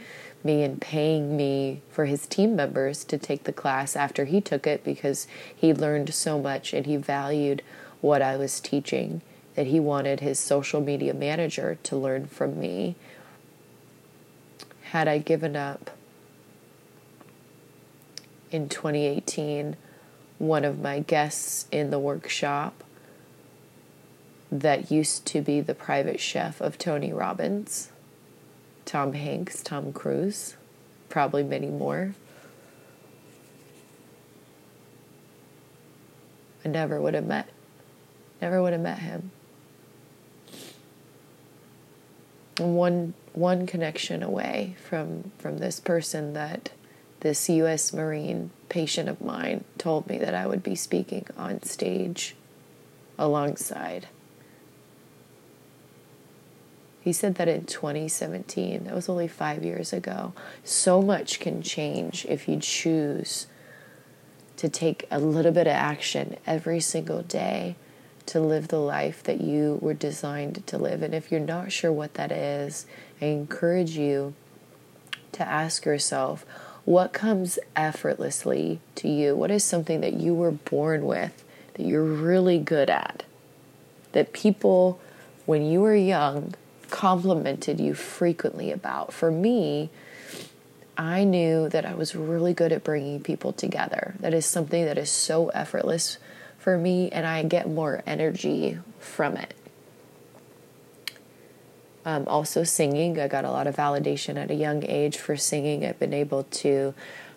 [0.45, 4.67] me and paying me for his team members to take the class after he took
[4.67, 7.63] it because he learned so much and he valued
[8.01, 9.23] what I was teaching
[9.55, 12.97] that he wanted his social media manager to learn from me.
[14.91, 15.91] Had I given up
[18.51, 19.77] in 2018,
[20.39, 22.85] one of my guests in the workshop
[24.53, 27.91] that used to be the private chef of Tony Robbins
[28.85, 30.57] Tom Hanks, Tom Cruise,
[31.09, 32.15] probably many more.
[36.65, 37.49] I never would have met,
[38.41, 39.31] never would have met him.
[42.59, 46.71] one one connection away from from this person that
[47.21, 47.93] this U.S.
[47.93, 52.37] Marine patient of mine told me that I would be speaking on stage
[53.19, 54.09] alongside.
[57.05, 58.85] He said that in 2017.
[58.85, 60.33] That was only five years ago.
[60.65, 63.47] So much can change if you choose
[64.57, 67.77] to take a little bit of action every single day
[68.25, 71.03] to live the life that you were designed to live.
[71.03, 72.87] And if you're not sure what that is,
[73.21, 74.33] I encourage you
[75.33, 76.47] to ask yourself
[76.87, 79.37] what comes effortlessly to you?
[79.37, 81.45] What is something that you were born with
[81.75, 83.25] that you're really good at?
[84.13, 84.99] That people,
[85.45, 86.55] when you were young,
[86.95, 89.13] complimented you frequently about.
[89.13, 89.91] For me,
[90.97, 94.15] I knew that I was really good at bringing people together.
[94.21, 96.19] That is something that is so effortless
[96.57, 99.55] for me, and I get more energy from it.
[102.05, 103.19] Um, also, singing.
[103.19, 105.85] I got a lot of validation at a young age for singing.
[105.85, 106.95] I've been able to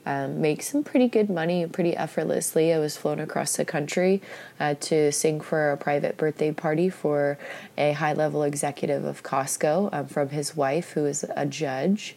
[0.07, 2.73] um, make some pretty good money pretty effortlessly.
[2.73, 4.21] I was flown across the country
[4.57, 7.37] uh, to sing for a private birthday party for
[7.77, 12.15] a high level executive of Costco um, from his wife, who is a judge.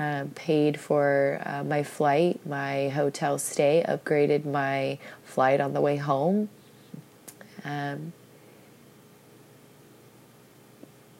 [0.00, 5.96] uh, paid for uh, my flight, my hotel stay, upgraded my flight on the way
[5.96, 6.48] home.
[7.64, 8.14] Um,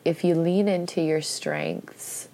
[0.02, 2.29] if you lean into your strengths,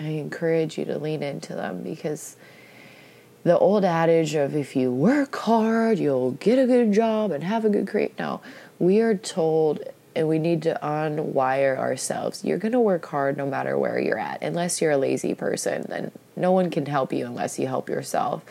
[0.00, 2.36] I encourage you to lean into them because
[3.44, 7.64] the old adage of if you work hard, you'll get a good job and have
[7.64, 8.10] a good career.
[8.18, 8.40] No,
[8.78, 9.82] we are told
[10.16, 12.44] and we need to unwire ourselves.
[12.44, 14.42] You're going to work hard no matter where you're at.
[14.42, 18.44] Unless you're a lazy person, then no one can help you unless you help yourself.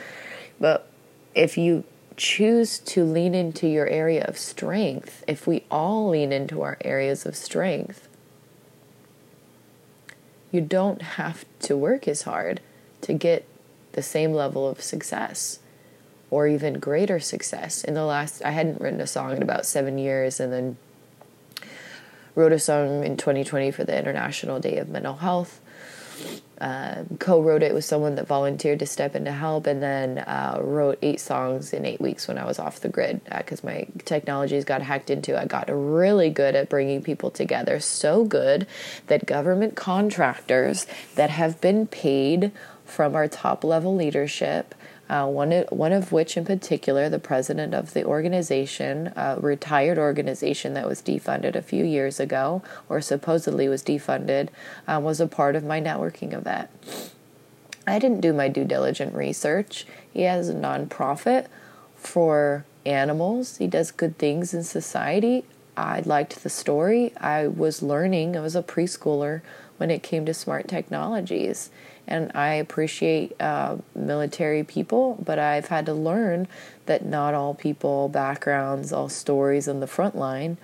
[0.60, 0.88] But
[1.36, 1.84] if you
[2.16, 7.26] choose to lean into your area of strength, if we all lean into our areas
[7.26, 8.09] of strength,
[10.52, 12.62] you don't have to work as hard
[13.02, 13.46] to get
[13.94, 15.60] the same level of success
[16.32, 17.84] or even greater success.
[17.84, 20.78] In the last, I hadn't written a song in about seven years and then
[22.36, 25.60] wrote a song in 2020 for the International Day of Mental Health.
[26.60, 30.60] Uh, co-wrote it with someone that volunteered to step in to help and then uh,
[30.62, 33.88] wrote eight songs in eight weeks when i was off the grid because uh, my
[34.04, 35.40] technologies got hacked into.
[35.40, 38.68] I got really good at bringing people together so good
[39.08, 42.52] that government contractors that have been paid
[42.84, 44.76] from our top level leadership
[45.10, 50.76] uh, one, one of which in particular, the president of the organization, a retired organization
[50.76, 54.50] that was defunded a few years ago, or supposedly was defunded,
[54.88, 56.70] uh, was a part of my networking of that.
[57.88, 59.88] I didn't do my due diligent research.
[60.14, 61.48] He has a nonprofit
[61.96, 65.44] for animals, he does good things in society.
[65.76, 67.14] I liked the story.
[67.18, 69.42] I was learning, I was a preschooler
[69.78, 71.70] when it came to smart technologies
[72.10, 76.48] and I appreciate uh, military people, but I've had to learn
[76.88, 80.58] that not all people, backgrounds, all stories on the front line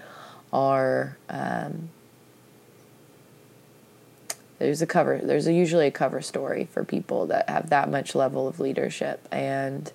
[0.52, 1.18] are.
[1.30, 1.90] Um,
[4.58, 5.20] there's a cover.
[5.22, 9.28] There's a, usually a cover story for people that have that much level of leadership
[9.32, 9.92] and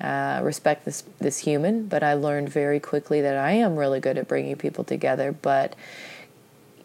[0.00, 1.86] uh, respect this this human.
[1.86, 5.32] But I learned very quickly that I am really good at bringing people together.
[5.32, 5.76] But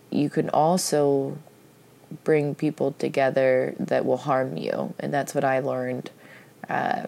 [0.10, 1.38] you can also
[2.24, 6.12] bring people together that will harm you, and that's what I learned.
[6.68, 7.06] Uh,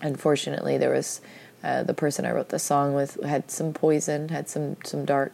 [0.00, 1.20] unfortunately, there was
[1.62, 5.32] uh, the person I wrote the song with had some poison, had some some dark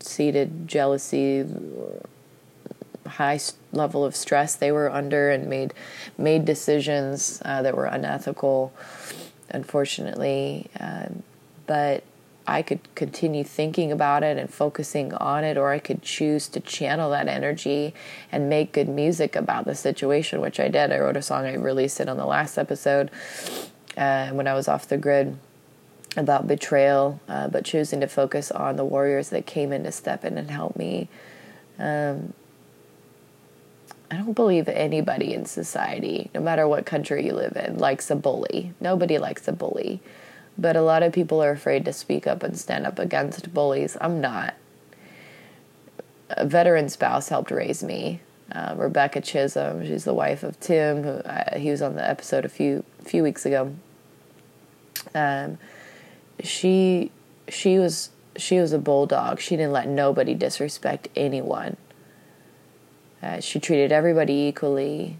[0.00, 1.46] seated jealousy,
[3.06, 3.40] high
[3.72, 5.74] level of stress they were under, and made
[6.16, 8.72] made decisions uh, that were unethical.
[9.50, 11.22] Unfortunately, um,
[11.66, 12.04] but
[12.48, 16.60] I could continue thinking about it and focusing on it, or I could choose to
[16.60, 17.92] channel that energy
[18.32, 20.90] and make good music about the situation, which I did.
[20.90, 23.10] I wrote a song, I released it on the last episode
[23.98, 25.36] uh, when I was off the grid
[26.16, 30.24] about betrayal, uh, but choosing to focus on the warriors that came in to step
[30.24, 31.08] in and help me.
[31.78, 32.32] Um,
[34.10, 38.16] I don't believe anybody in society, no matter what country you live in, likes a
[38.16, 38.72] bully.
[38.80, 40.00] Nobody likes a bully.
[40.58, 43.96] But a lot of people are afraid to speak up and stand up against bullies.
[44.00, 44.54] I'm not.
[46.30, 48.20] A veteran spouse helped raise me.
[48.50, 52.44] Uh, Rebecca Chisholm, she's the wife of Tim, who uh, he was on the episode
[52.44, 53.74] a few few weeks ago.
[55.14, 55.58] Um,
[56.42, 57.12] she
[57.48, 59.40] she was she was a bulldog.
[59.40, 61.76] She didn't let nobody disrespect anyone.
[63.22, 65.18] Uh, she treated everybody equally.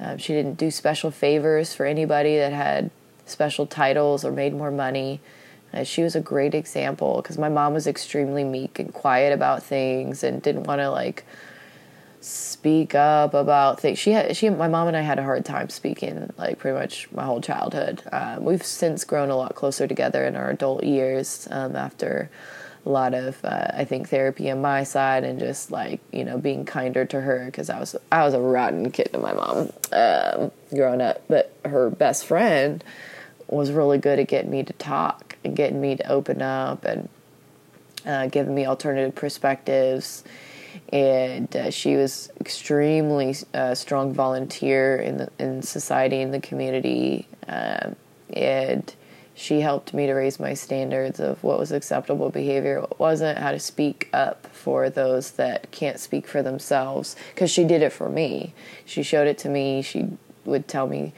[0.00, 2.90] Um, she didn't do special favors for anybody that had
[3.26, 5.20] special titles or made more money.
[5.74, 9.62] Uh, she was a great example because my mom was extremely meek and quiet about
[9.62, 11.24] things and didn't want to like
[12.20, 13.98] speak up about things.
[13.98, 17.08] She had she my mom and I had a hard time speaking like pretty much
[17.12, 18.02] my whole childhood.
[18.10, 22.30] Um, we've since grown a lot closer together in our adult years um, after
[22.84, 26.38] a lot of uh, I think therapy on my side and just like you know
[26.38, 29.72] being kinder to her because I was I was a rotten kid to my mom
[29.92, 31.22] um, growing up.
[31.28, 32.82] But her best friend
[33.48, 37.08] was really good at getting me to talk and getting me to open up and
[38.04, 40.24] uh, giving me alternative perspectives.
[40.92, 47.26] And uh, she was extremely uh, strong volunteer in the in society in the community,
[47.48, 47.96] um,
[48.32, 48.94] and
[49.34, 53.52] she helped me to raise my standards of what was acceptable behavior, what wasn't, how
[53.52, 57.16] to speak up for those that can't speak for themselves.
[57.34, 58.54] Because she did it for me.
[58.84, 59.82] She showed it to me.
[59.82, 60.08] She
[60.44, 61.12] would tell me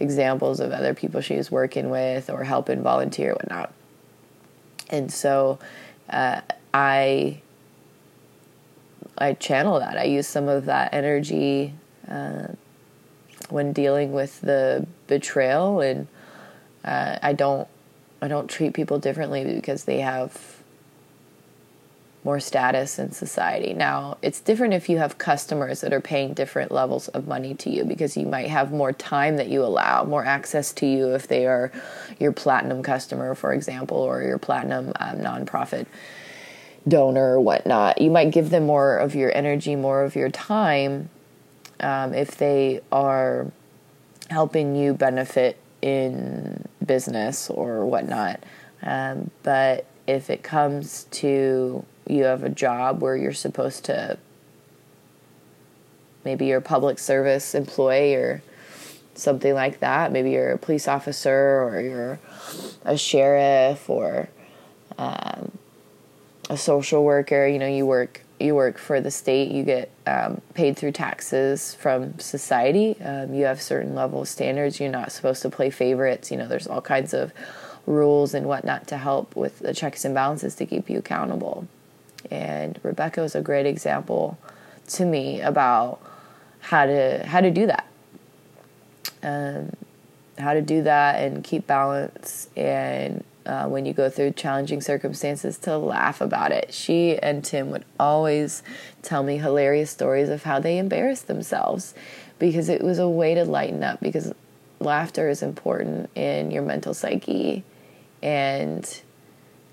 [0.00, 3.72] examples of other people she was working with or helping volunteer whatnot.
[4.90, 5.58] And so
[6.10, 6.40] uh,
[6.72, 7.40] I
[9.16, 9.96] I channel that.
[9.96, 11.74] I use some of that energy
[12.08, 12.48] uh,
[13.48, 16.08] when dealing with the betrayal, and
[16.84, 17.68] uh, I don't
[18.20, 20.53] I don't treat people differently because they have
[22.24, 23.74] more status in society.
[23.74, 27.70] Now, it's different if you have customers that are paying different levels of money to
[27.70, 31.28] you because you might have more time that you allow, more access to you if
[31.28, 31.70] they are
[32.18, 35.86] your platinum customer, for example, or your platinum um, nonprofit
[36.88, 38.00] donor or whatnot.
[38.00, 41.10] You might give them more of your energy, more of your time
[41.80, 43.50] um, if they are
[44.30, 48.42] helping you benefit in business or whatnot.
[48.82, 54.18] Um, but if it comes to you have a job where you're supposed to
[56.24, 58.42] maybe you're a public service employee or
[59.14, 60.12] something like that.
[60.12, 62.18] Maybe you're a police officer or you're
[62.84, 64.28] a sheriff or
[64.98, 65.52] um,
[66.50, 67.46] a social worker.
[67.46, 69.50] You know you work you work for the state.
[69.50, 73.00] You get um, paid through taxes from society.
[73.00, 74.80] Um, you have certain level of standards.
[74.80, 76.30] You're not supposed to play favorites.
[76.30, 77.32] You know there's all kinds of
[77.86, 81.68] rules and whatnot to help with the checks and balances to keep you accountable
[82.30, 84.38] and Rebecca was a great example
[84.88, 86.00] to me about
[86.60, 87.86] how to how to do that,
[89.22, 89.72] um,
[90.38, 95.58] how to do that and keep balance, and uh, when you go through challenging circumstances,
[95.58, 96.72] to laugh about it.
[96.72, 98.62] She and Tim would always
[99.02, 101.94] tell me hilarious stories of how they embarrassed themselves
[102.38, 104.32] because it was a way to lighten up because
[104.80, 107.64] laughter is important in your mental psyche
[108.22, 109.02] and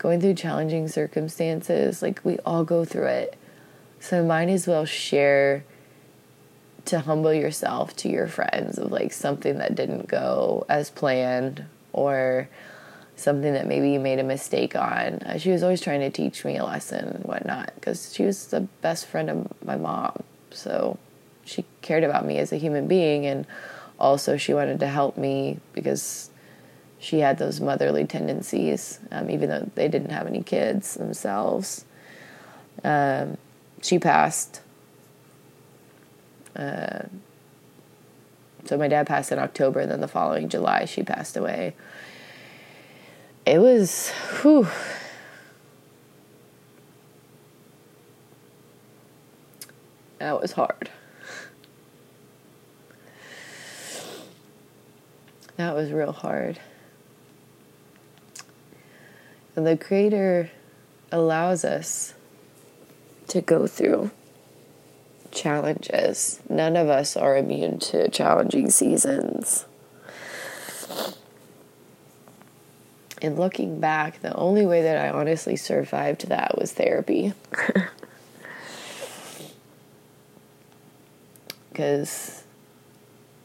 [0.01, 2.01] going through challenging circumstances.
[2.01, 3.37] Like we all go through it.
[3.99, 5.63] So might as well share
[6.85, 12.49] to humble yourself to your friends of like something that didn't go as planned or
[13.15, 15.19] something that maybe you made a mistake on.
[15.19, 18.47] Uh, she was always trying to teach me a lesson and whatnot because she was
[18.47, 20.23] the best friend of my mom.
[20.49, 20.97] So
[21.45, 23.45] she cared about me as a human being and
[23.99, 26.30] also she wanted to help me because
[27.01, 31.83] she had those motherly tendencies, um, even though they didn't have any kids themselves.
[32.83, 33.37] Um,
[33.81, 34.61] she passed.
[36.55, 37.05] Uh,
[38.65, 41.73] so my dad passed in October, and then the following July, she passed away.
[43.47, 44.67] It was, whew.
[50.19, 50.91] That was hard.
[55.57, 56.59] That was real hard.
[59.55, 60.49] And the Creator
[61.11, 62.13] allows us
[63.27, 64.11] to go through
[65.31, 66.39] challenges.
[66.49, 69.65] None of us are immune to challenging seasons.
[73.21, 77.33] And looking back, the only way that I honestly survived that was therapy.
[81.71, 82.40] Because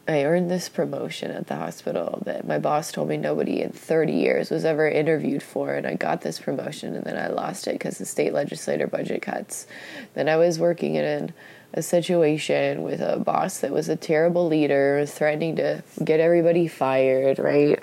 [0.07, 4.13] I earned this promotion at the hospital that my boss told me nobody in 30
[4.13, 5.73] years was ever interviewed for.
[5.73, 9.21] And I got this promotion and then I lost it because the state legislator budget
[9.21, 9.67] cuts.
[10.13, 11.33] Then I was working in
[11.73, 17.37] a situation with a boss that was a terrible leader, threatening to get everybody fired,
[17.37, 17.79] right?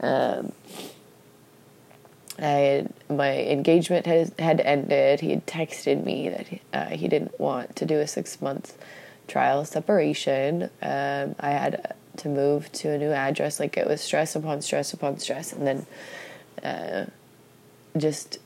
[0.00, 0.52] Um,
[2.38, 5.20] I had, my engagement has, had ended.
[5.20, 8.76] He had texted me that uh, he didn't want to do a six month
[9.28, 10.64] trial separation.
[10.82, 13.58] Um, I had to move to a new address.
[13.58, 15.86] Like it was stress upon stress upon stress, and then
[16.62, 17.06] uh,
[17.96, 18.38] just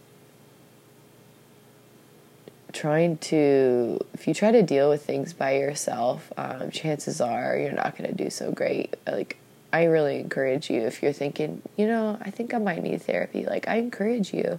[2.73, 7.73] trying to if you try to deal with things by yourself um, chances are you're
[7.73, 9.39] not going to do so great like
[9.73, 13.45] i really encourage you if you're thinking you know i think i might need therapy
[13.47, 14.59] like i encourage you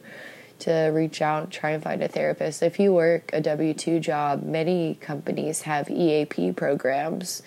[0.60, 2.62] to reach out try and find a therapist.
[2.62, 7.42] If you work a W 2 job, many companies have EAP programs.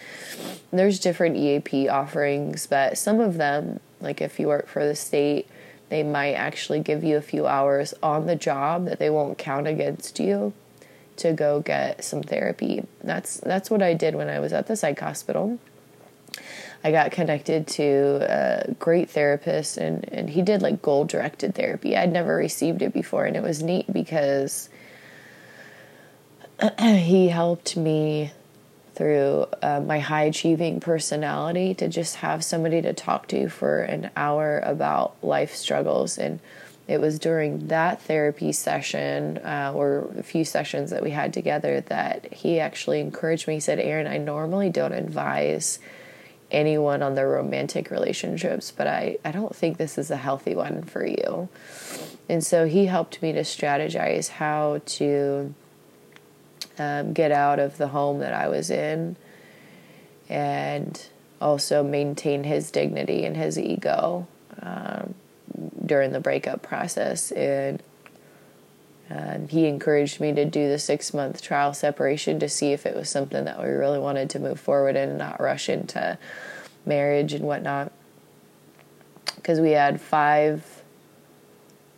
[0.72, 5.48] There's different EAP offerings, but some of them, like if you work for the state,
[5.88, 9.66] they might actually give you a few hours on the job that they won't count
[9.66, 10.54] against you
[11.16, 12.86] to go get some therapy.
[13.04, 15.58] That's that's what I did when I was at the psych hospital.
[16.84, 21.96] I got connected to a great therapist, and, and he did like goal directed therapy.
[21.96, 24.68] I'd never received it before, and it was neat because
[26.80, 28.32] he helped me
[28.94, 34.10] through uh, my high achieving personality to just have somebody to talk to for an
[34.16, 36.40] hour about life struggles and
[36.88, 41.80] it was during that therapy session uh, or a few sessions that we had together
[41.80, 45.78] that he actually encouraged me he said Erin i normally don't advise
[46.52, 50.82] anyone on their romantic relationships, but I, I don't think this is a healthy one
[50.82, 51.48] for you.
[52.28, 55.54] And so he helped me to strategize how to
[56.78, 59.16] um, get out of the home that I was in
[60.28, 61.04] and
[61.40, 64.26] also maintain his dignity and his ego
[64.60, 65.14] um,
[65.84, 67.32] during the breakup process.
[67.32, 67.82] And
[69.14, 72.96] Um, he encouraged me to do the six month trial separation to see if it
[72.96, 76.18] was something that we really wanted to move forward and not rush into
[76.86, 77.92] marriage and whatnot.
[79.36, 80.82] Because we had five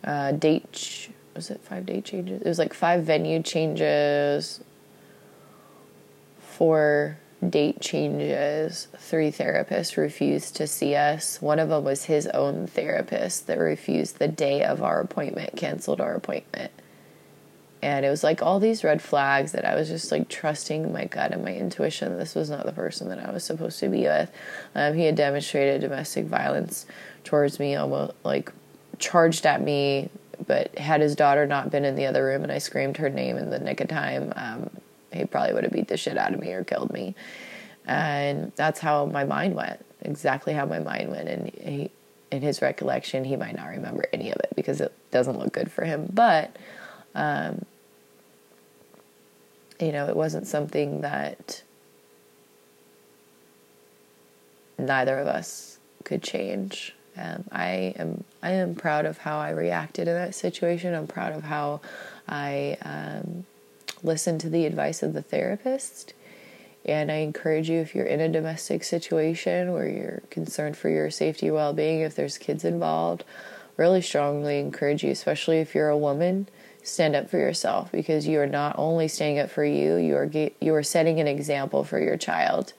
[0.03, 2.41] uh, date, ch- was it five date changes?
[2.41, 4.61] It was like five venue changes,
[6.39, 7.17] four
[7.49, 11.41] date changes, three therapists refused to see us.
[11.41, 16.01] One of them was his own therapist that refused the day of our appointment, canceled
[16.01, 16.71] our appointment.
[17.85, 21.05] And it was like all these red flags that I was just like trusting my
[21.05, 22.17] gut and my intuition.
[22.17, 24.31] This was not the person that I was supposed to be with.
[24.73, 26.87] Um, he had demonstrated domestic violence
[27.23, 28.51] towards me, almost like
[28.97, 30.09] charged at me.
[30.47, 33.37] But had his daughter not been in the other room and I screamed her name
[33.37, 34.71] in the nick of time, um,
[35.13, 37.13] he probably would have beat the shit out of me or killed me.
[37.85, 39.85] And that's how my mind went.
[40.01, 41.29] Exactly how my mind went.
[41.29, 41.91] And he,
[42.31, 45.71] in his recollection, he might not remember any of it because it doesn't look good
[45.71, 46.09] for him.
[46.11, 46.57] But,
[47.13, 47.63] um,
[49.79, 51.63] you know, it wasn't something that
[54.77, 56.95] neither of us could change.
[57.17, 60.93] Um, I am I am proud of how I reacted in that situation.
[60.93, 61.81] I'm proud of how
[62.27, 63.45] I um,
[64.03, 66.13] listen to the advice of the therapist.
[66.85, 71.09] And I encourage you, if you're in a domestic situation where you're concerned for your
[71.09, 73.23] safety, well being, if there's kids involved,
[73.75, 76.47] really strongly encourage you, especially if you're a woman,
[76.85, 80.29] stand up for yourself because you are not only standing up for you, you are
[80.61, 82.73] you are setting an example for your child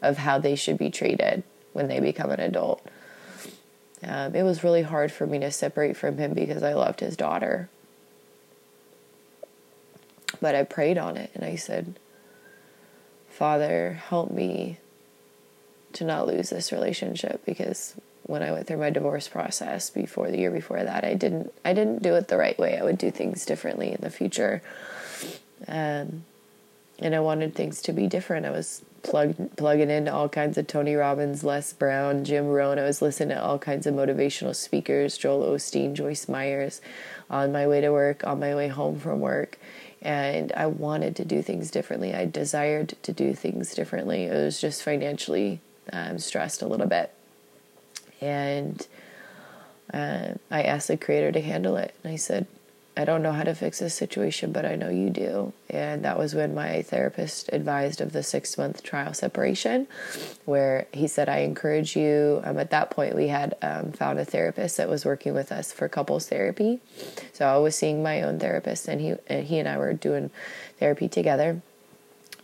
[0.00, 1.42] of how they should be treated
[1.74, 2.84] when they become an adult.
[4.02, 7.16] Um, it was really hard for me to separate from him because I loved his
[7.16, 7.68] daughter.
[10.40, 11.98] But I prayed on it and I said,
[13.28, 14.78] Father, help me
[15.92, 17.94] to not lose this relationship because
[18.30, 21.72] when I went through my divorce process before the year before that, I didn't I
[21.72, 22.78] didn't do it the right way.
[22.78, 24.62] I would do things differently in the future.
[25.68, 26.24] Um,
[26.98, 28.46] and I wanted things to be different.
[28.46, 32.78] I was plugged plugging into all kinds of Tony Robbins, Les Brown, Jim Rohn.
[32.78, 36.80] I was listening to all kinds of motivational speakers, Joel Osteen, Joyce Myers,
[37.28, 39.58] on my way to work, on my way home from work
[40.02, 42.14] and I wanted to do things differently.
[42.14, 44.24] I desired to do things differently.
[44.24, 45.60] It was just financially
[45.92, 47.12] um, stressed a little bit,
[48.20, 48.86] and
[49.92, 51.94] uh, I asked the creator to handle it.
[52.02, 52.46] And I said,
[52.96, 55.52] I don't know how to fix this situation, but I know you do.
[55.70, 59.86] And that was when my therapist advised of the six month trial separation,
[60.44, 62.42] where he said, I encourage you.
[62.44, 65.72] Um, at that point, we had um, found a therapist that was working with us
[65.72, 66.80] for couples therapy.
[67.32, 70.30] So I was seeing my own therapist, and he, and he and I were doing
[70.78, 71.62] therapy together.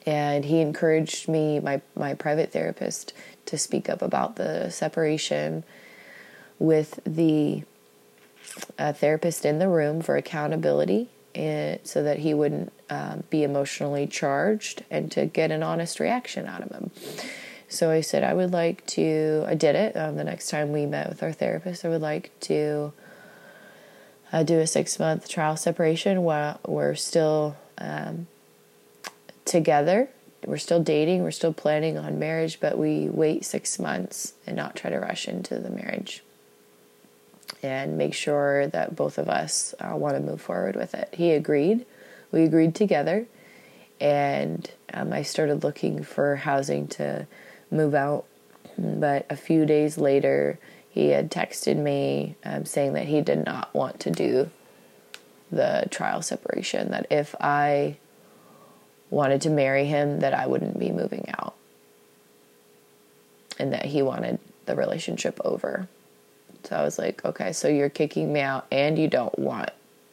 [0.06, 3.12] And he encouraged me, my, my private therapist,
[3.46, 5.64] to speak up about the separation
[6.58, 7.62] with the
[8.78, 14.06] a therapist in the room for accountability and so that he wouldn't um, be emotionally
[14.06, 16.90] charged and to get an honest reaction out of him.
[17.68, 20.86] So I said, I would like to, I did it um, the next time we
[20.86, 21.84] met with our therapist.
[21.84, 22.92] I would like to
[24.32, 28.28] uh, do a six month trial separation while we're still um,
[29.44, 30.08] together.
[30.46, 34.76] We're still dating, we're still planning on marriage, but we wait six months and not
[34.76, 36.22] try to rush into the marriage
[37.62, 41.08] and make sure that both of us uh, want to move forward with it.
[41.12, 41.84] He agreed.
[42.30, 43.26] We agreed together,
[44.00, 47.26] and um, I started looking for housing to
[47.70, 48.24] move out.
[48.78, 50.58] But a few days later,
[50.90, 54.50] he had texted me um, saying that he did not want to do
[55.50, 57.96] the trial separation, that if I
[59.10, 61.54] wanted to marry him, that I wouldn't be moving out,
[63.58, 65.88] and that he wanted the relationship over.
[66.64, 69.70] So I was like, okay, so you're kicking me out and you don't want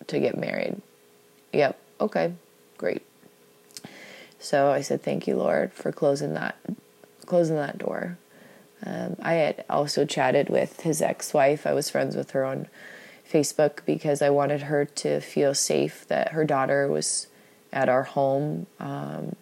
[0.08, 0.80] to get married.
[1.52, 2.34] Yep, okay,
[2.78, 3.02] great.
[4.40, 6.58] So I said, thank you, Lord, for closing that
[7.26, 8.18] closing that door.
[8.86, 11.66] Um, I had also chatted with his ex-wife.
[11.66, 12.68] I was friends with her on
[13.32, 17.28] Facebook because I wanted her to feel safe that her daughter was
[17.74, 19.36] at our home um,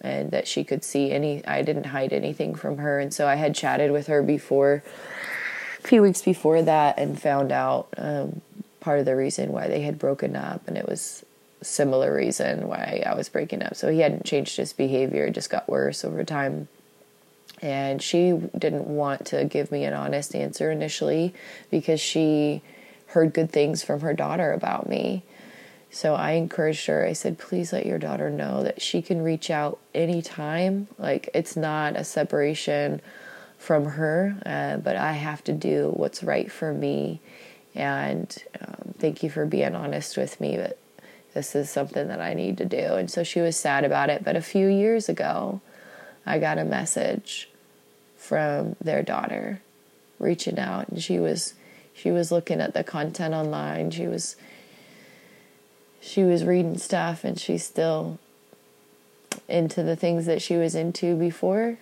[0.00, 1.46] and that she could see any.
[1.46, 4.82] I didn't hide anything from her, and so I had chatted with her before
[5.78, 8.42] a few weeks before that and found out um,
[8.80, 11.24] part of the reason why they had broken up, and it was
[11.62, 13.74] similar reason why I was breaking up.
[13.76, 16.68] So he hadn't changed his behavior; it just got worse over time.
[17.62, 21.32] And she didn't want to give me an honest answer initially
[21.70, 22.60] because she
[23.08, 25.22] heard good things from her daughter about me.
[25.90, 27.06] So I encouraged her.
[27.06, 30.88] I said, please let your daughter know that she can reach out anytime.
[30.98, 33.00] Like, it's not a separation
[33.58, 37.20] from her, uh, but I have to do what's right for me.
[37.74, 40.56] And um, thank you for being honest with me.
[40.56, 40.78] But
[41.34, 42.94] this is something that I need to do.
[42.94, 44.24] And so she was sad about it.
[44.24, 45.60] But a few years ago,
[46.24, 47.48] I got a message
[48.16, 49.60] from their daughter
[50.18, 51.54] reaching out and she was
[51.92, 53.90] she was looking at the content online.
[53.90, 54.36] She was
[56.06, 58.18] she was reading stuff and she's still
[59.48, 61.78] into the things that she was into before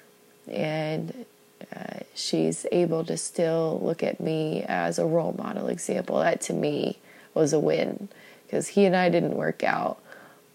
[0.51, 1.27] and
[1.75, 6.53] uh, she's able to still look at me as a role model example that to
[6.53, 6.99] me
[7.35, 8.09] was a win
[8.47, 9.99] because he and I didn't work out,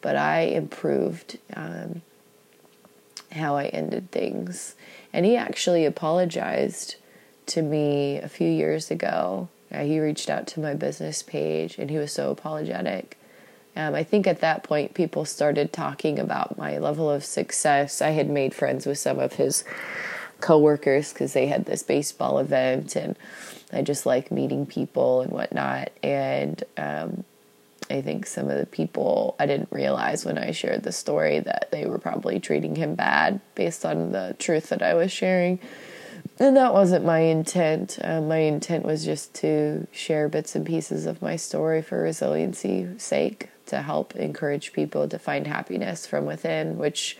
[0.02, 2.02] but I improved um,
[3.32, 4.76] how I ended things.
[5.12, 6.96] And he actually apologized
[7.48, 9.50] to me a few years ago.
[9.72, 13.19] Uh, he reached out to my business page and he was so apologetic.
[13.76, 18.02] Um, I think at that point, people started talking about my level of success.
[18.02, 19.64] I had made friends with some of his
[20.42, 23.16] coworkers because they had this baseball event, and
[23.72, 25.92] I just like meeting people and whatnot.
[26.04, 27.24] And um,
[27.90, 31.70] I think some of the people I didn't realize when I shared the story that
[31.72, 35.60] they were probably treating him bad based on the truth that I was sharing.
[36.38, 37.98] And that wasn't my intent.
[38.02, 42.88] Uh, my intent was just to share bits and pieces of my story for resiliency
[42.98, 47.18] sake, to help encourage people to find happiness from within, which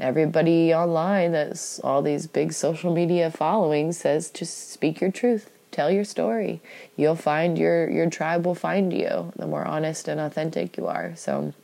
[0.00, 5.90] everybody online that's all these big social media followings says just speak your truth tell
[5.90, 6.60] your story.
[6.96, 11.14] You'll find your your tribe will find you the more honest and authentic you are.
[11.16, 11.54] So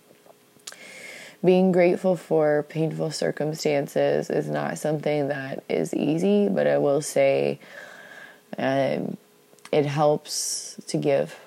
[1.44, 7.58] being grateful for painful circumstances is not something that is easy, but I will say
[8.56, 9.16] um,
[9.72, 11.38] it helps to give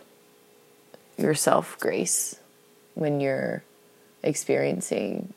[1.17, 2.35] yourself grace
[2.97, 3.63] when you're
[4.23, 5.33] experiencing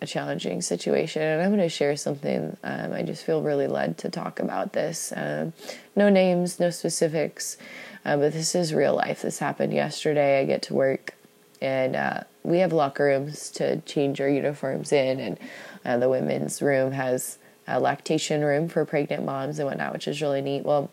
[0.00, 2.56] a challenging situation, and I'm going to share something.
[2.62, 5.12] Um, I just feel really led to talk about this.
[5.16, 5.52] Um,
[5.96, 7.56] no names, no specifics,
[8.04, 9.22] uh, but this is real life.
[9.22, 10.40] This happened yesterday.
[10.40, 11.14] I get to work,
[11.60, 15.38] and uh, we have locker rooms to change our uniforms in, and
[15.84, 20.22] uh, the women's room has a lactation room for pregnant moms and whatnot, which is
[20.22, 20.64] really neat.
[20.64, 20.90] Well,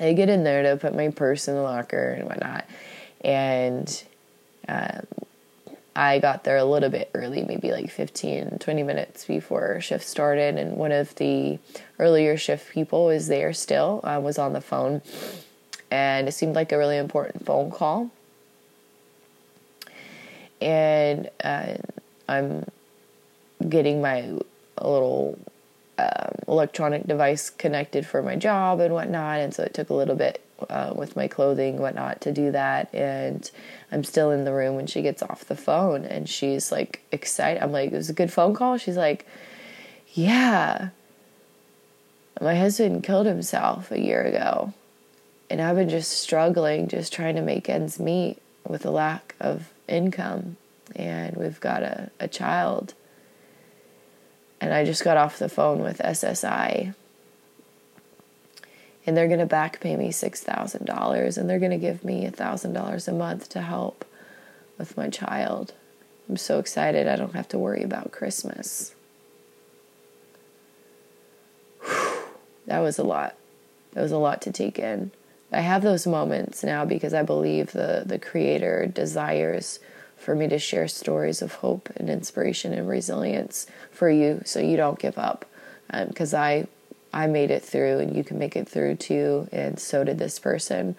[0.00, 2.64] I get in there to put my purse in the locker and whatnot,
[3.20, 4.04] and
[4.68, 5.06] um,
[5.96, 10.56] I got there a little bit early, maybe like 15, 20 minutes before shift started.
[10.58, 11.58] And one of the
[11.98, 15.02] earlier shift people was there still, uh, was on the phone.
[15.90, 18.10] And it seemed like a really important phone call.
[20.60, 21.74] And uh,
[22.28, 22.66] I'm
[23.68, 24.22] getting my
[24.80, 25.38] little
[25.98, 29.38] um, electronic device connected for my job and whatnot.
[29.38, 32.92] And so it took a little bit uh, with my clothing, whatnot, to do that.
[32.94, 33.50] And
[33.90, 37.62] I'm still in the room when she gets off the phone and she's like excited.
[37.62, 38.76] I'm like, it was a good phone call.
[38.78, 39.26] She's like,
[40.12, 40.88] yeah.
[42.40, 44.72] My husband killed himself a year ago.
[45.50, 49.72] And I've been just struggling, just trying to make ends meet with a lack of
[49.86, 50.56] income.
[50.96, 52.94] And we've got a, a child.
[54.60, 56.94] And I just got off the phone with SSI
[59.06, 63.08] and they're going to back pay me $6,000 and they're going to give me $1,000
[63.08, 64.04] a month to help
[64.78, 65.72] with my child.
[66.28, 68.94] I'm so excited I don't have to worry about Christmas.
[71.84, 72.18] Whew,
[72.66, 73.36] that was a lot.
[73.92, 75.12] That was a lot to take in.
[75.52, 79.78] I have those moments now because I believe the, the Creator desires
[80.16, 84.76] for me to share stories of hope and inspiration and resilience for you so you
[84.76, 85.44] don't give up.
[86.08, 86.66] Because um, I
[87.14, 89.48] I made it through and you can make it through too.
[89.52, 90.96] And so did this person.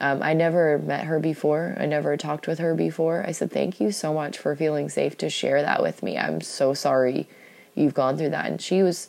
[0.00, 1.76] Um, I never met her before.
[1.78, 3.24] I never talked with her before.
[3.26, 6.18] I said, Thank you so much for feeling safe to share that with me.
[6.18, 7.28] I'm so sorry
[7.76, 8.46] you've gone through that.
[8.46, 9.08] And she was.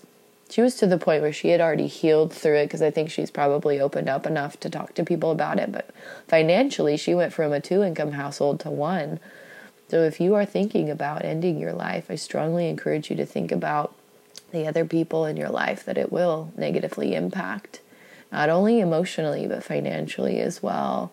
[0.52, 3.12] She was to the point where she had already healed through it because I think
[3.12, 5.72] she's probably opened up enough to talk to people about it.
[5.72, 5.92] But
[6.28, 9.20] financially, she went from a two income household to one.
[9.90, 13.52] So if you are thinking about ending your life, I strongly encourage you to think
[13.52, 13.94] about
[14.52, 17.82] the other people in your life that it will negatively impact,
[18.32, 21.12] not only emotionally, but financially as well.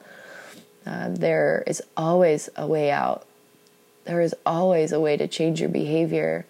[0.85, 3.27] Um, there is always a way out.
[4.05, 6.47] There is always a way to change your behavior.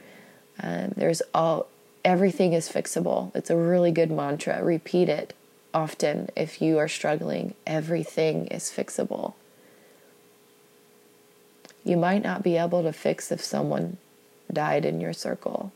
[0.62, 1.68] Um, there's all
[2.04, 3.34] everything is fixable.
[3.34, 4.62] It's a really good mantra.
[4.62, 5.34] Repeat it
[5.72, 7.54] often if you are struggling.
[7.66, 9.34] Everything is fixable.
[11.84, 13.96] You might not be able to fix if someone
[14.52, 15.72] died in your circle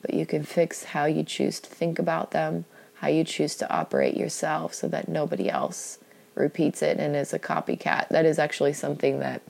[0.00, 2.64] but you can fix how you choose to think about them,
[2.94, 5.98] how you choose to operate yourself so that nobody else
[6.34, 8.08] repeats it and is a copycat.
[8.08, 9.42] That is actually something that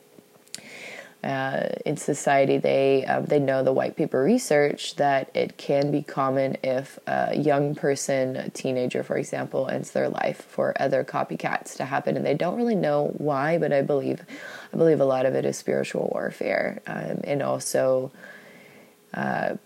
[1.22, 6.00] uh, in society, they um, they know the white paper research that it can be
[6.00, 11.76] common if a young person, a teenager, for example, ends their life for other copycats
[11.76, 13.58] to happen, and they don't really know why.
[13.58, 14.22] But I believe,
[14.72, 18.12] I believe a lot of it is spiritual warfare, um, and also.
[19.12, 19.56] Uh,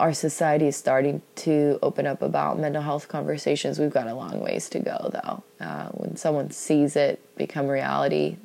[0.00, 3.78] our society is starting to open up about mental health conversations.
[3.78, 5.44] We've got a long ways to go, though.
[5.64, 8.38] Uh, when someone sees it become reality,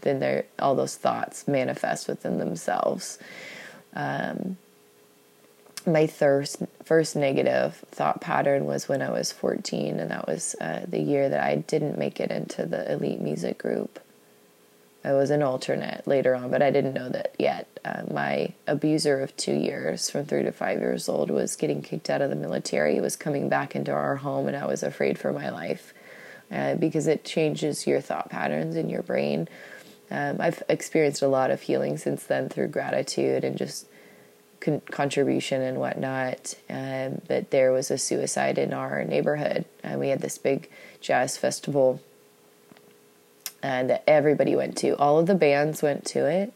[0.00, 3.20] then all those thoughts manifest within themselves.
[3.94, 4.56] Um,
[5.86, 10.80] my first first negative thought pattern was when I was 14, and that was uh,
[10.88, 14.00] the year that I didn't make it into the elite music group.
[15.06, 17.68] I was an alternate later on, but I didn't know that yet.
[17.84, 22.10] Uh, my abuser of two years, from three to five years old, was getting kicked
[22.10, 22.94] out of the military.
[22.94, 25.94] He was coming back into our home, and I was afraid for my life
[26.50, 29.46] uh, because it changes your thought patterns in your brain.
[30.10, 33.86] Um, I've experienced a lot of healing since then through gratitude and just
[34.58, 36.56] con- contribution and whatnot.
[36.68, 40.68] Um, that there was a suicide in our neighborhood, and we had this big
[41.00, 42.00] jazz festival,
[43.62, 44.96] and that everybody went to.
[44.96, 46.52] All of the bands went to it,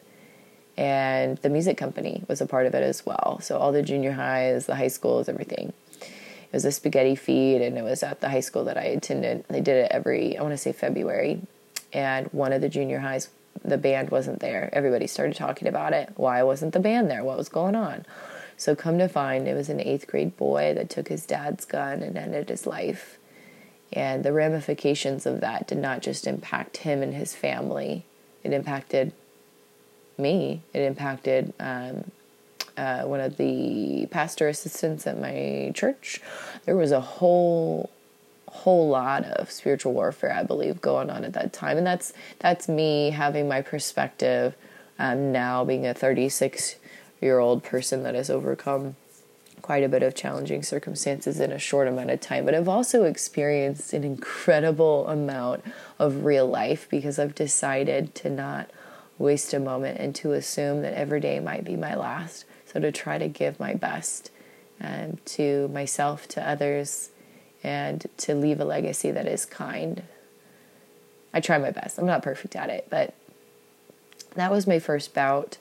[0.76, 3.38] and the music company was a part of it as well.
[3.42, 5.72] So all the junior highs, the high schools, everything.
[6.00, 9.44] It was a spaghetti feed, and it was at the high school that I attended.
[9.48, 11.40] They did it every, I want to say February,
[11.92, 13.28] and one of the junior highs
[13.64, 14.70] the band wasn't there.
[14.72, 16.10] Everybody started talking about it.
[16.16, 17.24] Why wasn't the band there?
[17.24, 18.06] What was going on?
[18.56, 22.02] So, come to find, it was an eighth grade boy that took his dad's gun
[22.02, 23.18] and ended his life.
[23.92, 28.04] And the ramifications of that did not just impact him and his family,
[28.44, 29.12] it impacted
[30.18, 30.62] me.
[30.72, 32.10] It impacted um,
[32.76, 36.20] uh, one of the pastor assistants at my church.
[36.64, 37.90] There was a whole
[38.48, 42.68] whole lot of spiritual warfare, I believe, going on at that time, and that's that's
[42.68, 44.54] me having my perspective
[45.00, 46.76] um, now, being a 36
[47.22, 48.96] year old person that has overcome
[49.70, 52.44] quite a bit of challenging circumstances in a short amount of time.
[52.44, 55.62] But I've also experienced an incredible amount
[55.96, 58.68] of real life because I've decided to not
[59.16, 62.46] waste a moment and to assume that every day might be my last.
[62.66, 64.32] So to try to give my best
[64.80, 67.10] um, to myself, to others,
[67.62, 70.02] and to leave a legacy that is kind.
[71.32, 71.96] I try my best.
[71.96, 73.14] I'm not perfect at it, but
[74.34, 75.58] that was my first bout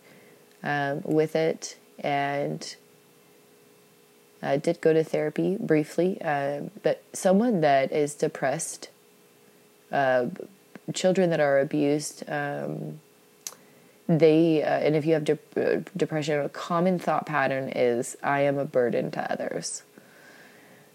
[0.63, 2.75] um, with it, and
[4.41, 6.21] I did go to therapy briefly.
[6.21, 8.89] Uh, but someone that is depressed,
[9.91, 10.27] uh,
[10.93, 12.99] children that are abused, um,
[14.07, 18.41] they uh, and if you have de- uh, depression, a common thought pattern is I
[18.41, 19.83] am a burden to others.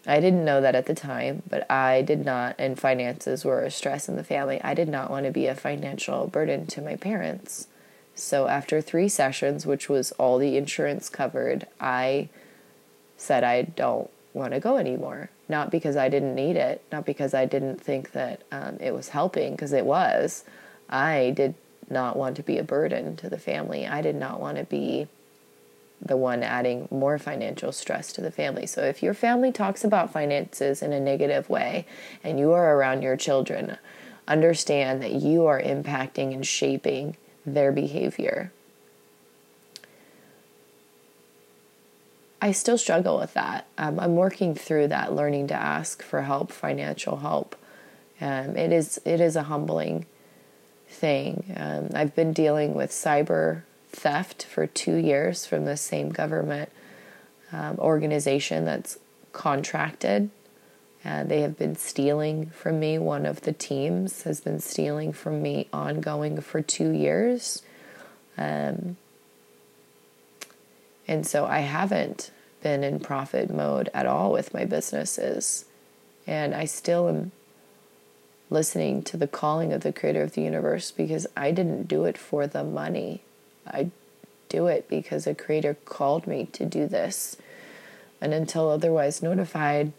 [0.06, 3.70] I didn't know that at the time, but I did not, and finances were a
[3.70, 4.60] stress in the family.
[4.62, 7.68] I did not want to be a financial burden to my parents.
[8.14, 12.28] So after three sessions, which was all the insurance covered, I
[13.24, 15.30] said I don't want to go anymore.
[15.48, 19.10] Not because I didn't need it, not because I didn't think that um, it was
[19.10, 20.44] helping, because it was.
[20.88, 21.54] I did
[21.90, 23.86] not want to be a burden to the family.
[23.86, 25.08] I did not want to be
[26.00, 28.66] the one adding more financial stress to the family.
[28.66, 31.86] So if your family talks about finances in a negative way
[32.22, 33.78] and you are around your children,
[34.28, 38.52] understand that you are impacting and shaping their behavior.
[42.44, 43.66] I still struggle with that.
[43.78, 47.56] Um, I'm working through that, learning to ask for help, financial help.
[48.20, 50.04] Um, it is it is a humbling
[50.86, 51.54] thing.
[51.56, 56.68] Um, I've been dealing with cyber theft for two years from the same government
[57.50, 58.98] um, organization that's
[59.32, 60.28] contracted.
[61.02, 62.98] Uh, they have been stealing from me.
[62.98, 67.62] One of the teams has been stealing from me ongoing for two years.
[68.36, 68.98] Um,
[71.06, 72.30] and so I haven't
[72.62, 75.66] been in profit mode at all with my businesses.
[76.26, 77.32] And I still am
[78.48, 82.16] listening to the calling of the creator of the universe because I didn't do it
[82.16, 83.22] for the money.
[83.66, 83.90] I
[84.48, 87.36] do it because a creator called me to do this.
[88.20, 89.92] And until otherwise notified,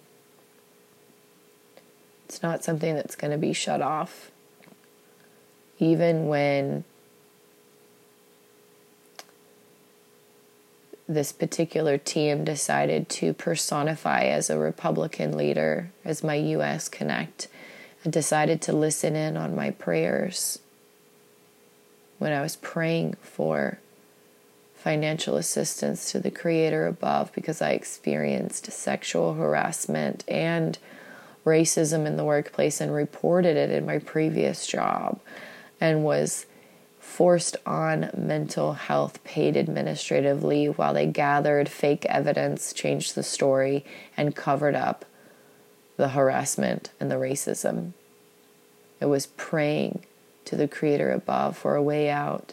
[2.28, 4.32] it's not something that's going to be shut off.
[5.78, 6.84] Even when
[11.08, 17.48] this particular team decided to personify as a Republican leader, as my US Connect,
[18.04, 20.60] and decided to listen in on my prayers
[22.18, 23.80] when I was praying for
[24.76, 30.78] financial assistance to the Creator above because I experienced sexual harassment and
[31.44, 35.20] racism in the workplace and reported it in my previous job
[35.82, 36.46] and was
[37.16, 43.86] forced on mental health paid administratively while they gathered fake evidence, changed the story,
[44.18, 45.06] and covered up
[45.96, 47.94] the harassment and the racism.
[49.00, 50.04] It was praying
[50.44, 52.52] to the Creator above for a way out.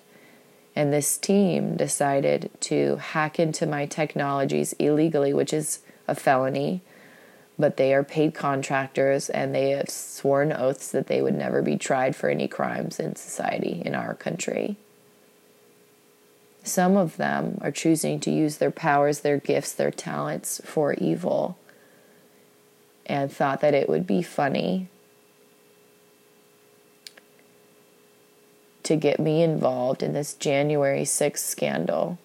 [0.76, 6.82] And this team decided to hack into my technologies illegally, which is a felony,
[7.62, 11.78] but they are paid contractors and they have sworn oaths that they would never be
[11.78, 14.76] tried for any crimes in society in our country.
[16.64, 21.56] Some of them are choosing to use their powers, their gifts, their talents for evil
[23.06, 24.88] and thought that it would be funny
[28.82, 32.18] to get me involved in this January 6th scandal.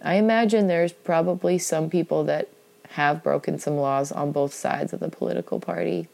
[0.00, 2.48] I imagine there's probably some people that
[2.92, 6.08] have broken some laws on both sides of the political party.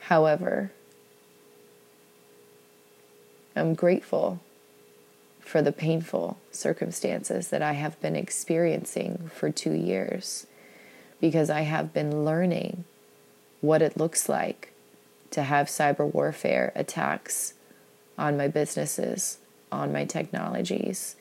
[0.00, 0.72] However,
[3.54, 4.40] I'm grateful
[5.40, 10.46] for the painful circumstances that I have been experiencing for two years
[11.20, 12.84] because I have been learning
[13.60, 14.72] what it looks like
[15.30, 17.54] to have cyber warfare attacks
[18.18, 19.38] on my businesses,
[19.70, 21.14] on my technologies,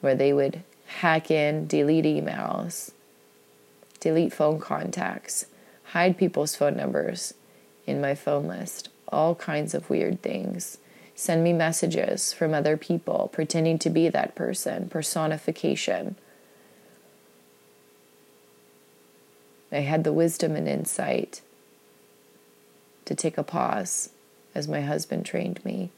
[0.00, 2.92] where they would hack in, delete emails,
[4.00, 5.46] delete phone contacts,
[5.84, 7.34] hide people's phone numbers
[7.86, 10.78] in my phone list, all kinds of weird things
[11.16, 16.14] send me messages from other people pretending to be that person, personification.
[19.72, 21.40] I had the wisdom and insight
[23.06, 24.10] to take a pause
[24.54, 25.90] as my husband trained me.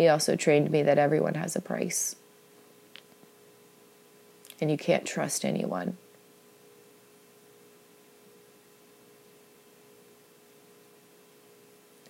[0.00, 2.16] He also trained me that everyone has a price
[4.58, 5.98] and you can't trust anyone.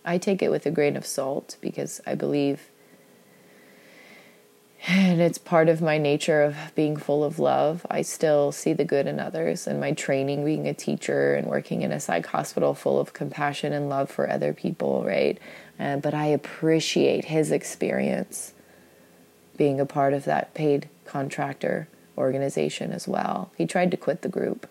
[0.04, 2.69] I take it with a grain of salt because I believe,
[4.88, 7.84] and it's part of my nature of being full of love.
[7.90, 11.82] I still see the good in others, and my training being a teacher and working
[11.82, 15.38] in a psych hospital full of compassion and love for other people, right?
[15.78, 18.54] Uh, but I appreciate his experience
[19.56, 23.52] being a part of that paid contractor organization as well.
[23.58, 24.68] He tried to quit the group,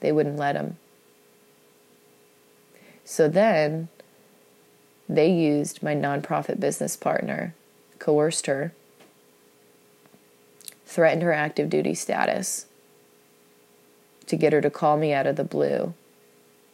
[0.00, 0.76] they wouldn't let him.
[3.04, 3.88] So then
[5.08, 7.54] they used my nonprofit business partner,
[7.98, 8.72] coerced her,
[10.90, 12.66] threatened her active duty status
[14.26, 15.94] to get her to call me out of the blue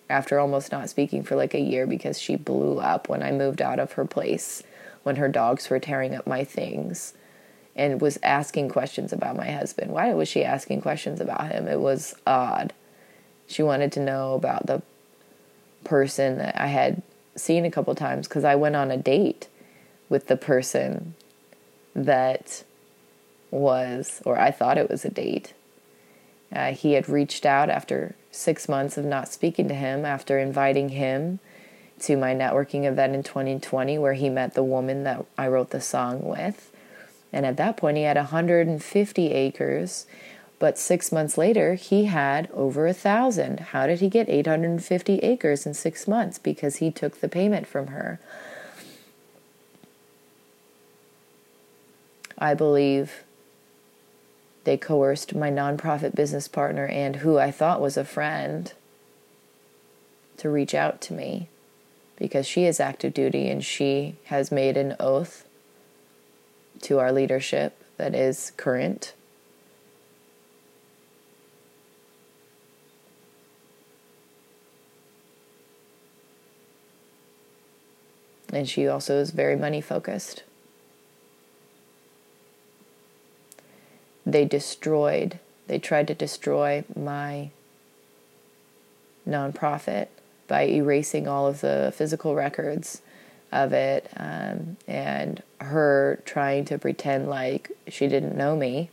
[0.08, 3.60] after almost not speaking for like a year because she blew up when I moved
[3.60, 4.62] out of her place
[5.02, 7.12] when her dogs were tearing up my things
[7.76, 9.92] and was asking questions about my husband.
[9.92, 11.68] Why was she asking questions about him?
[11.68, 12.72] It was odd.
[13.46, 14.80] She wanted to know about the
[15.84, 17.02] person that I had
[17.34, 19.48] seen a couple times because I went on a date
[20.08, 21.14] with the person
[21.94, 22.64] that
[23.56, 25.54] was, or I thought it was a date.
[26.52, 30.90] Uh, he had reached out after six months of not speaking to him, after inviting
[30.90, 31.40] him
[32.00, 35.80] to my networking event in 2020, where he met the woman that I wrote the
[35.80, 36.70] song with.
[37.32, 40.06] And at that point, he had 150 acres
[40.58, 43.60] but six months later, he had over a thousand.
[43.60, 46.38] How did he get 850 acres in six months?
[46.38, 48.18] Because he took the payment from her.
[52.38, 53.24] I believe
[54.66, 58.72] they coerced my nonprofit business partner and who I thought was a friend
[60.38, 61.48] to reach out to me
[62.16, 65.46] because she is active duty and she has made an oath
[66.82, 69.14] to our leadership that is current
[78.52, 80.42] and she also is very money focused.
[84.26, 85.38] They destroyed,
[85.68, 87.50] they tried to destroy my
[89.26, 90.08] nonprofit
[90.48, 93.02] by erasing all of the physical records
[93.52, 98.90] of it um, and her trying to pretend like she didn't know me.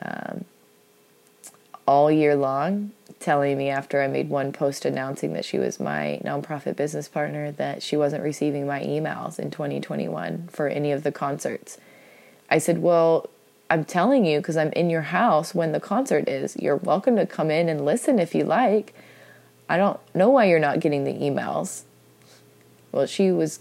[0.00, 0.44] Um,
[1.86, 6.20] all year long, telling me after I made one post announcing that she was my
[6.24, 11.12] nonprofit business partner that she wasn't receiving my emails in 2021 for any of the
[11.12, 11.78] concerts.
[12.50, 13.28] I said, Well,
[13.70, 16.56] I'm telling you because I'm in your house when the concert is.
[16.56, 18.94] You're welcome to come in and listen if you like.
[19.68, 21.82] I don't know why you're not getting the emails.
[22.90, 23.60] Well, she was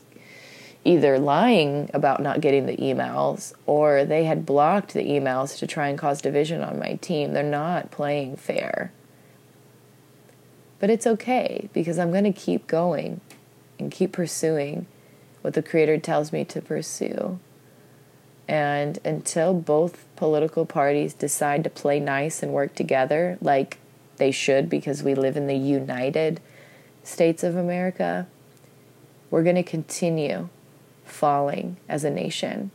[0.86, 5.90] either lying about not getting the emails or they had blocked the emails to try
[5.90, 7.34] and cause division on my team.
[7.34, 8.94] They're not playing fair.
[10.80, 13.22] But it's okay because I'm going to keep going
[13.80, 14.86] and keep pursuing
[15.41, 17.40] what the Creator tells me to pursue.
[18.48, 23.78] And until both political parties decide to play nice and work together, like
[24.18, 26.40] they should, because we live in the United
[27.04, 28.28] States of America,
[29.30, 30.49] we're going to continue
[31.04, 32.72] falling as a nation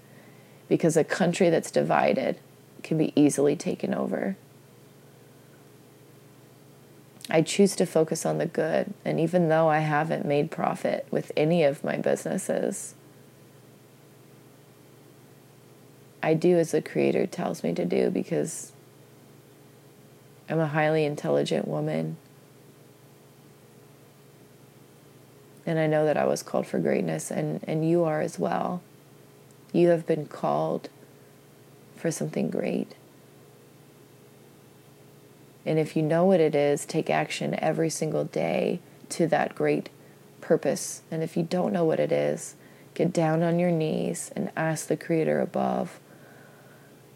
[0.68, 2.38] because a country that's divided
[2.82, 4.36] can be easily taken over.
[7.30, 11.30] I choose to focus on the good, and even though I haven't made profit with
[11.36, 12.94] any of my businesses,
[16.22, 18.72] I do as the Creator tells me to do because
[20.48, 22.16] I'm a highly intelligent woman
[25.64, 28.82] And I know that I was called for greatness, and, and you are as well.
[29.72, 30.88] You have been called
[31.96, 32.94] for something great.
[35.64, 38.80] And if you know what it is, take action every single day
[39.10, 39.90] to that great
[40.40, 41.02] purpose.
[41.10, 42.56] And if you don't know what it is,
[42.94, 46.00] get down on your knees and ask the Creator above,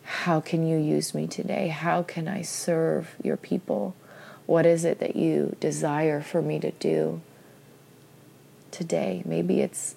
[0.03, 1.69] How can you use me today?
[1.69, 3.95] How can I serve your people?
[4.47, 7.21] What is it that you desire for me to do?
[8.77, 9.23] today.
[9.25, 9.97] Maybe it's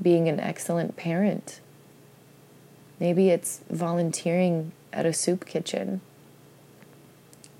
[0.00, 1.60] being an excellent parent.
[3.00, 6.00] Maybe it's volunteering at a soup kitchen.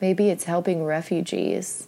[0.01, 1.86] Maybe it's helping refugees.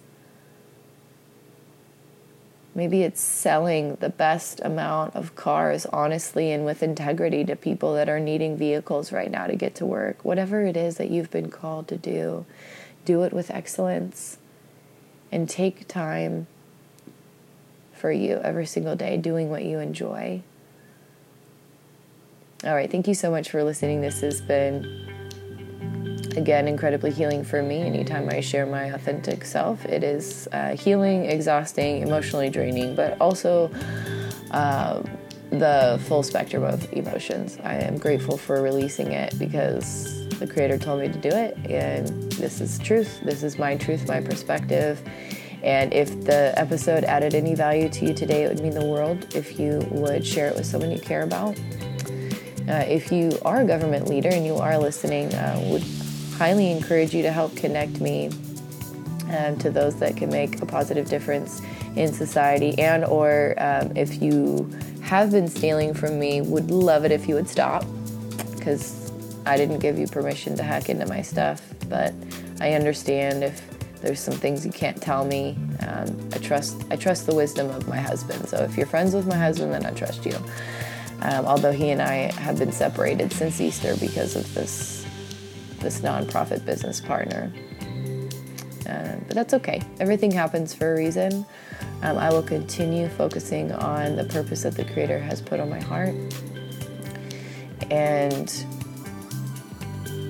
[2.74, 8.08] Maybe it's selling the best amount of cars honestly and with integrity to people that
[8.08, 10.24] are needing vehicles right now to get to work.
[10.24, 12.46] Whatever it is that you've been called to do,
[13.04, 14.38] do it with excellence
[15.30, 16.46] and take time
[17.92, 20.42] for you every single day, doing what you enjoy.
[22.64, 24.00] All right, thank you so much for listening.
[24.00, 25.11] This has been,
[26.36, 27.80] again, incredibly healing for me.
[27.82, 33.70] Anytime I share my authentic self, it is uh, healing, exhausting, emotionally draining, but also
[34.50, 35.02] uh,
[35.50, 37.58] the full spectrum of emotions.
[37.62, 42.08] I am grateful for releasing it because the Creator told me to do it, and
[42.32, 43.20] this is truth.
[43.22, 45.02] This is my truth, my perspective
[45.62, 49.34] and if the episode added any value to you today, it would mean the world
[49.34, 51.56] if you would share it with someone you care about.
[52.68, 55.84] Uh, if you are a government leader and you are listening, uh, would
[56.42, 58.28] highly encourage you to help connect me
[59.38, 61.62] um, to those that can make a positive difference
[61.94, 62.76] in society.
[62.80, 64.68] And or um, if you
[65.02, 67.84] have been stealing from me, would love it if you would stop
[68.56, 69.12] because
[69.46, 71.62] I didn't give you permission to hack into my stuff.
[71.88, 72.12] But
[72.60, 73.62] I understand if
[74.00, 75.56] there's some things you can't tell me.
[75.86, 78.48] Um, I trust I trust the wisdom of my husband.
[78.48, 80.34] So if you're friends with my husband, then I trust you.
[81.20, 85.01] Um, although he and I have been separated since Easter because of this
[85.82, 87.52] this nonprofit business partner.
[88.88, 89.80] Uh, but that's okay.
[90.00, 91.46] Everything happens for a reason.
[92.02, 95.80] Um, I will continue focusing on the purpose that the Creator has put on my
[95.80, 96.14] heart.
[97.90, 98.48] And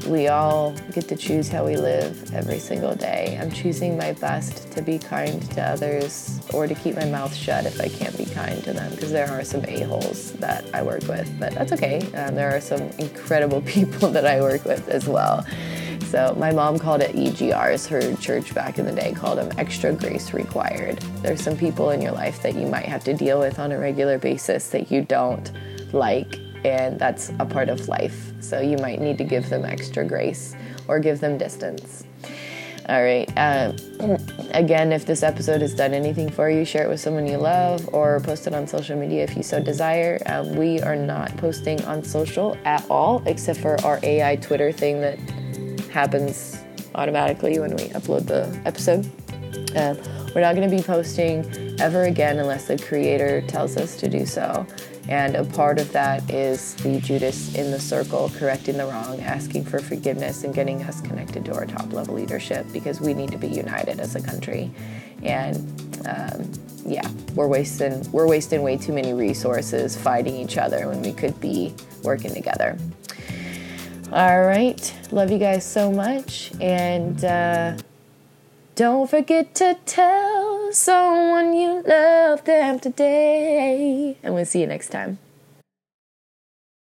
[0.06, 3.38] we all get to choose how we live every single day.
[3.40, 7.66] I'm choosing my best to be kind to others or to keep my mouth shut
[7.66, 11.06] if I can't be kind to them because there are some a-holes that I work
[11.06, 12.00] with, but that's okay.
[12.14, 15.46] Um, there are some incredible people that I work with as well.
[16.12, 17.86] So my mom called it EGRs.
[17.88, 20.98] Her church back in the day called them extra grace required.
[21.22, 23.78] There's some people in your life that you might have to deal with on a
[23.78, 25.50] regular basis that you don't
[25.92, 28.32] like and that's a part of life.
[28.40, 30.54] So you might need to give them extra grace
[30.88, 32.04] or give them distance.
[32.88, 33.30] All right.
[33.36, 33.72] Uh,
[34.50, 37.88] again, if this episode has done anything for you, share it with someone you love
[37.92, 40.18] or post it on social media if you so desire.
[40.26, 45.00] Um, we are not posting on social at all, except for our AI Twitter thing
[45.00, 45.18] that
[45.90, 46.58] happens
[46.94, 49.06] automatically when we upload the episode.
[49.76, 49.94] Uh,
[50.34, 51.44] we're not going to be posting
[51.80, 54.66] ever again unless the creator tells us to do so.
[55.08, 59.64] And a part of that is the Judas in the circle correcting the wrong, asking
[59.64, 63.38] for forgiveness, and getting us connected to our top level leadership because we need to
[63.38, 64.70] be united as a country.
[65.22, 65.56] And
[66.06, 66.50] um,
[66.86, 71.40] yeah, we're wasting we're wasting way too many resources fighting each other when we could
[71.40, 72.78] be working together.
[74.12, 77.78] All right, love you guys so much, and uh,
[78.74, 84.16] don't forget to tell someone you love them today.
[84.22, 85.18] And we'll see you next time.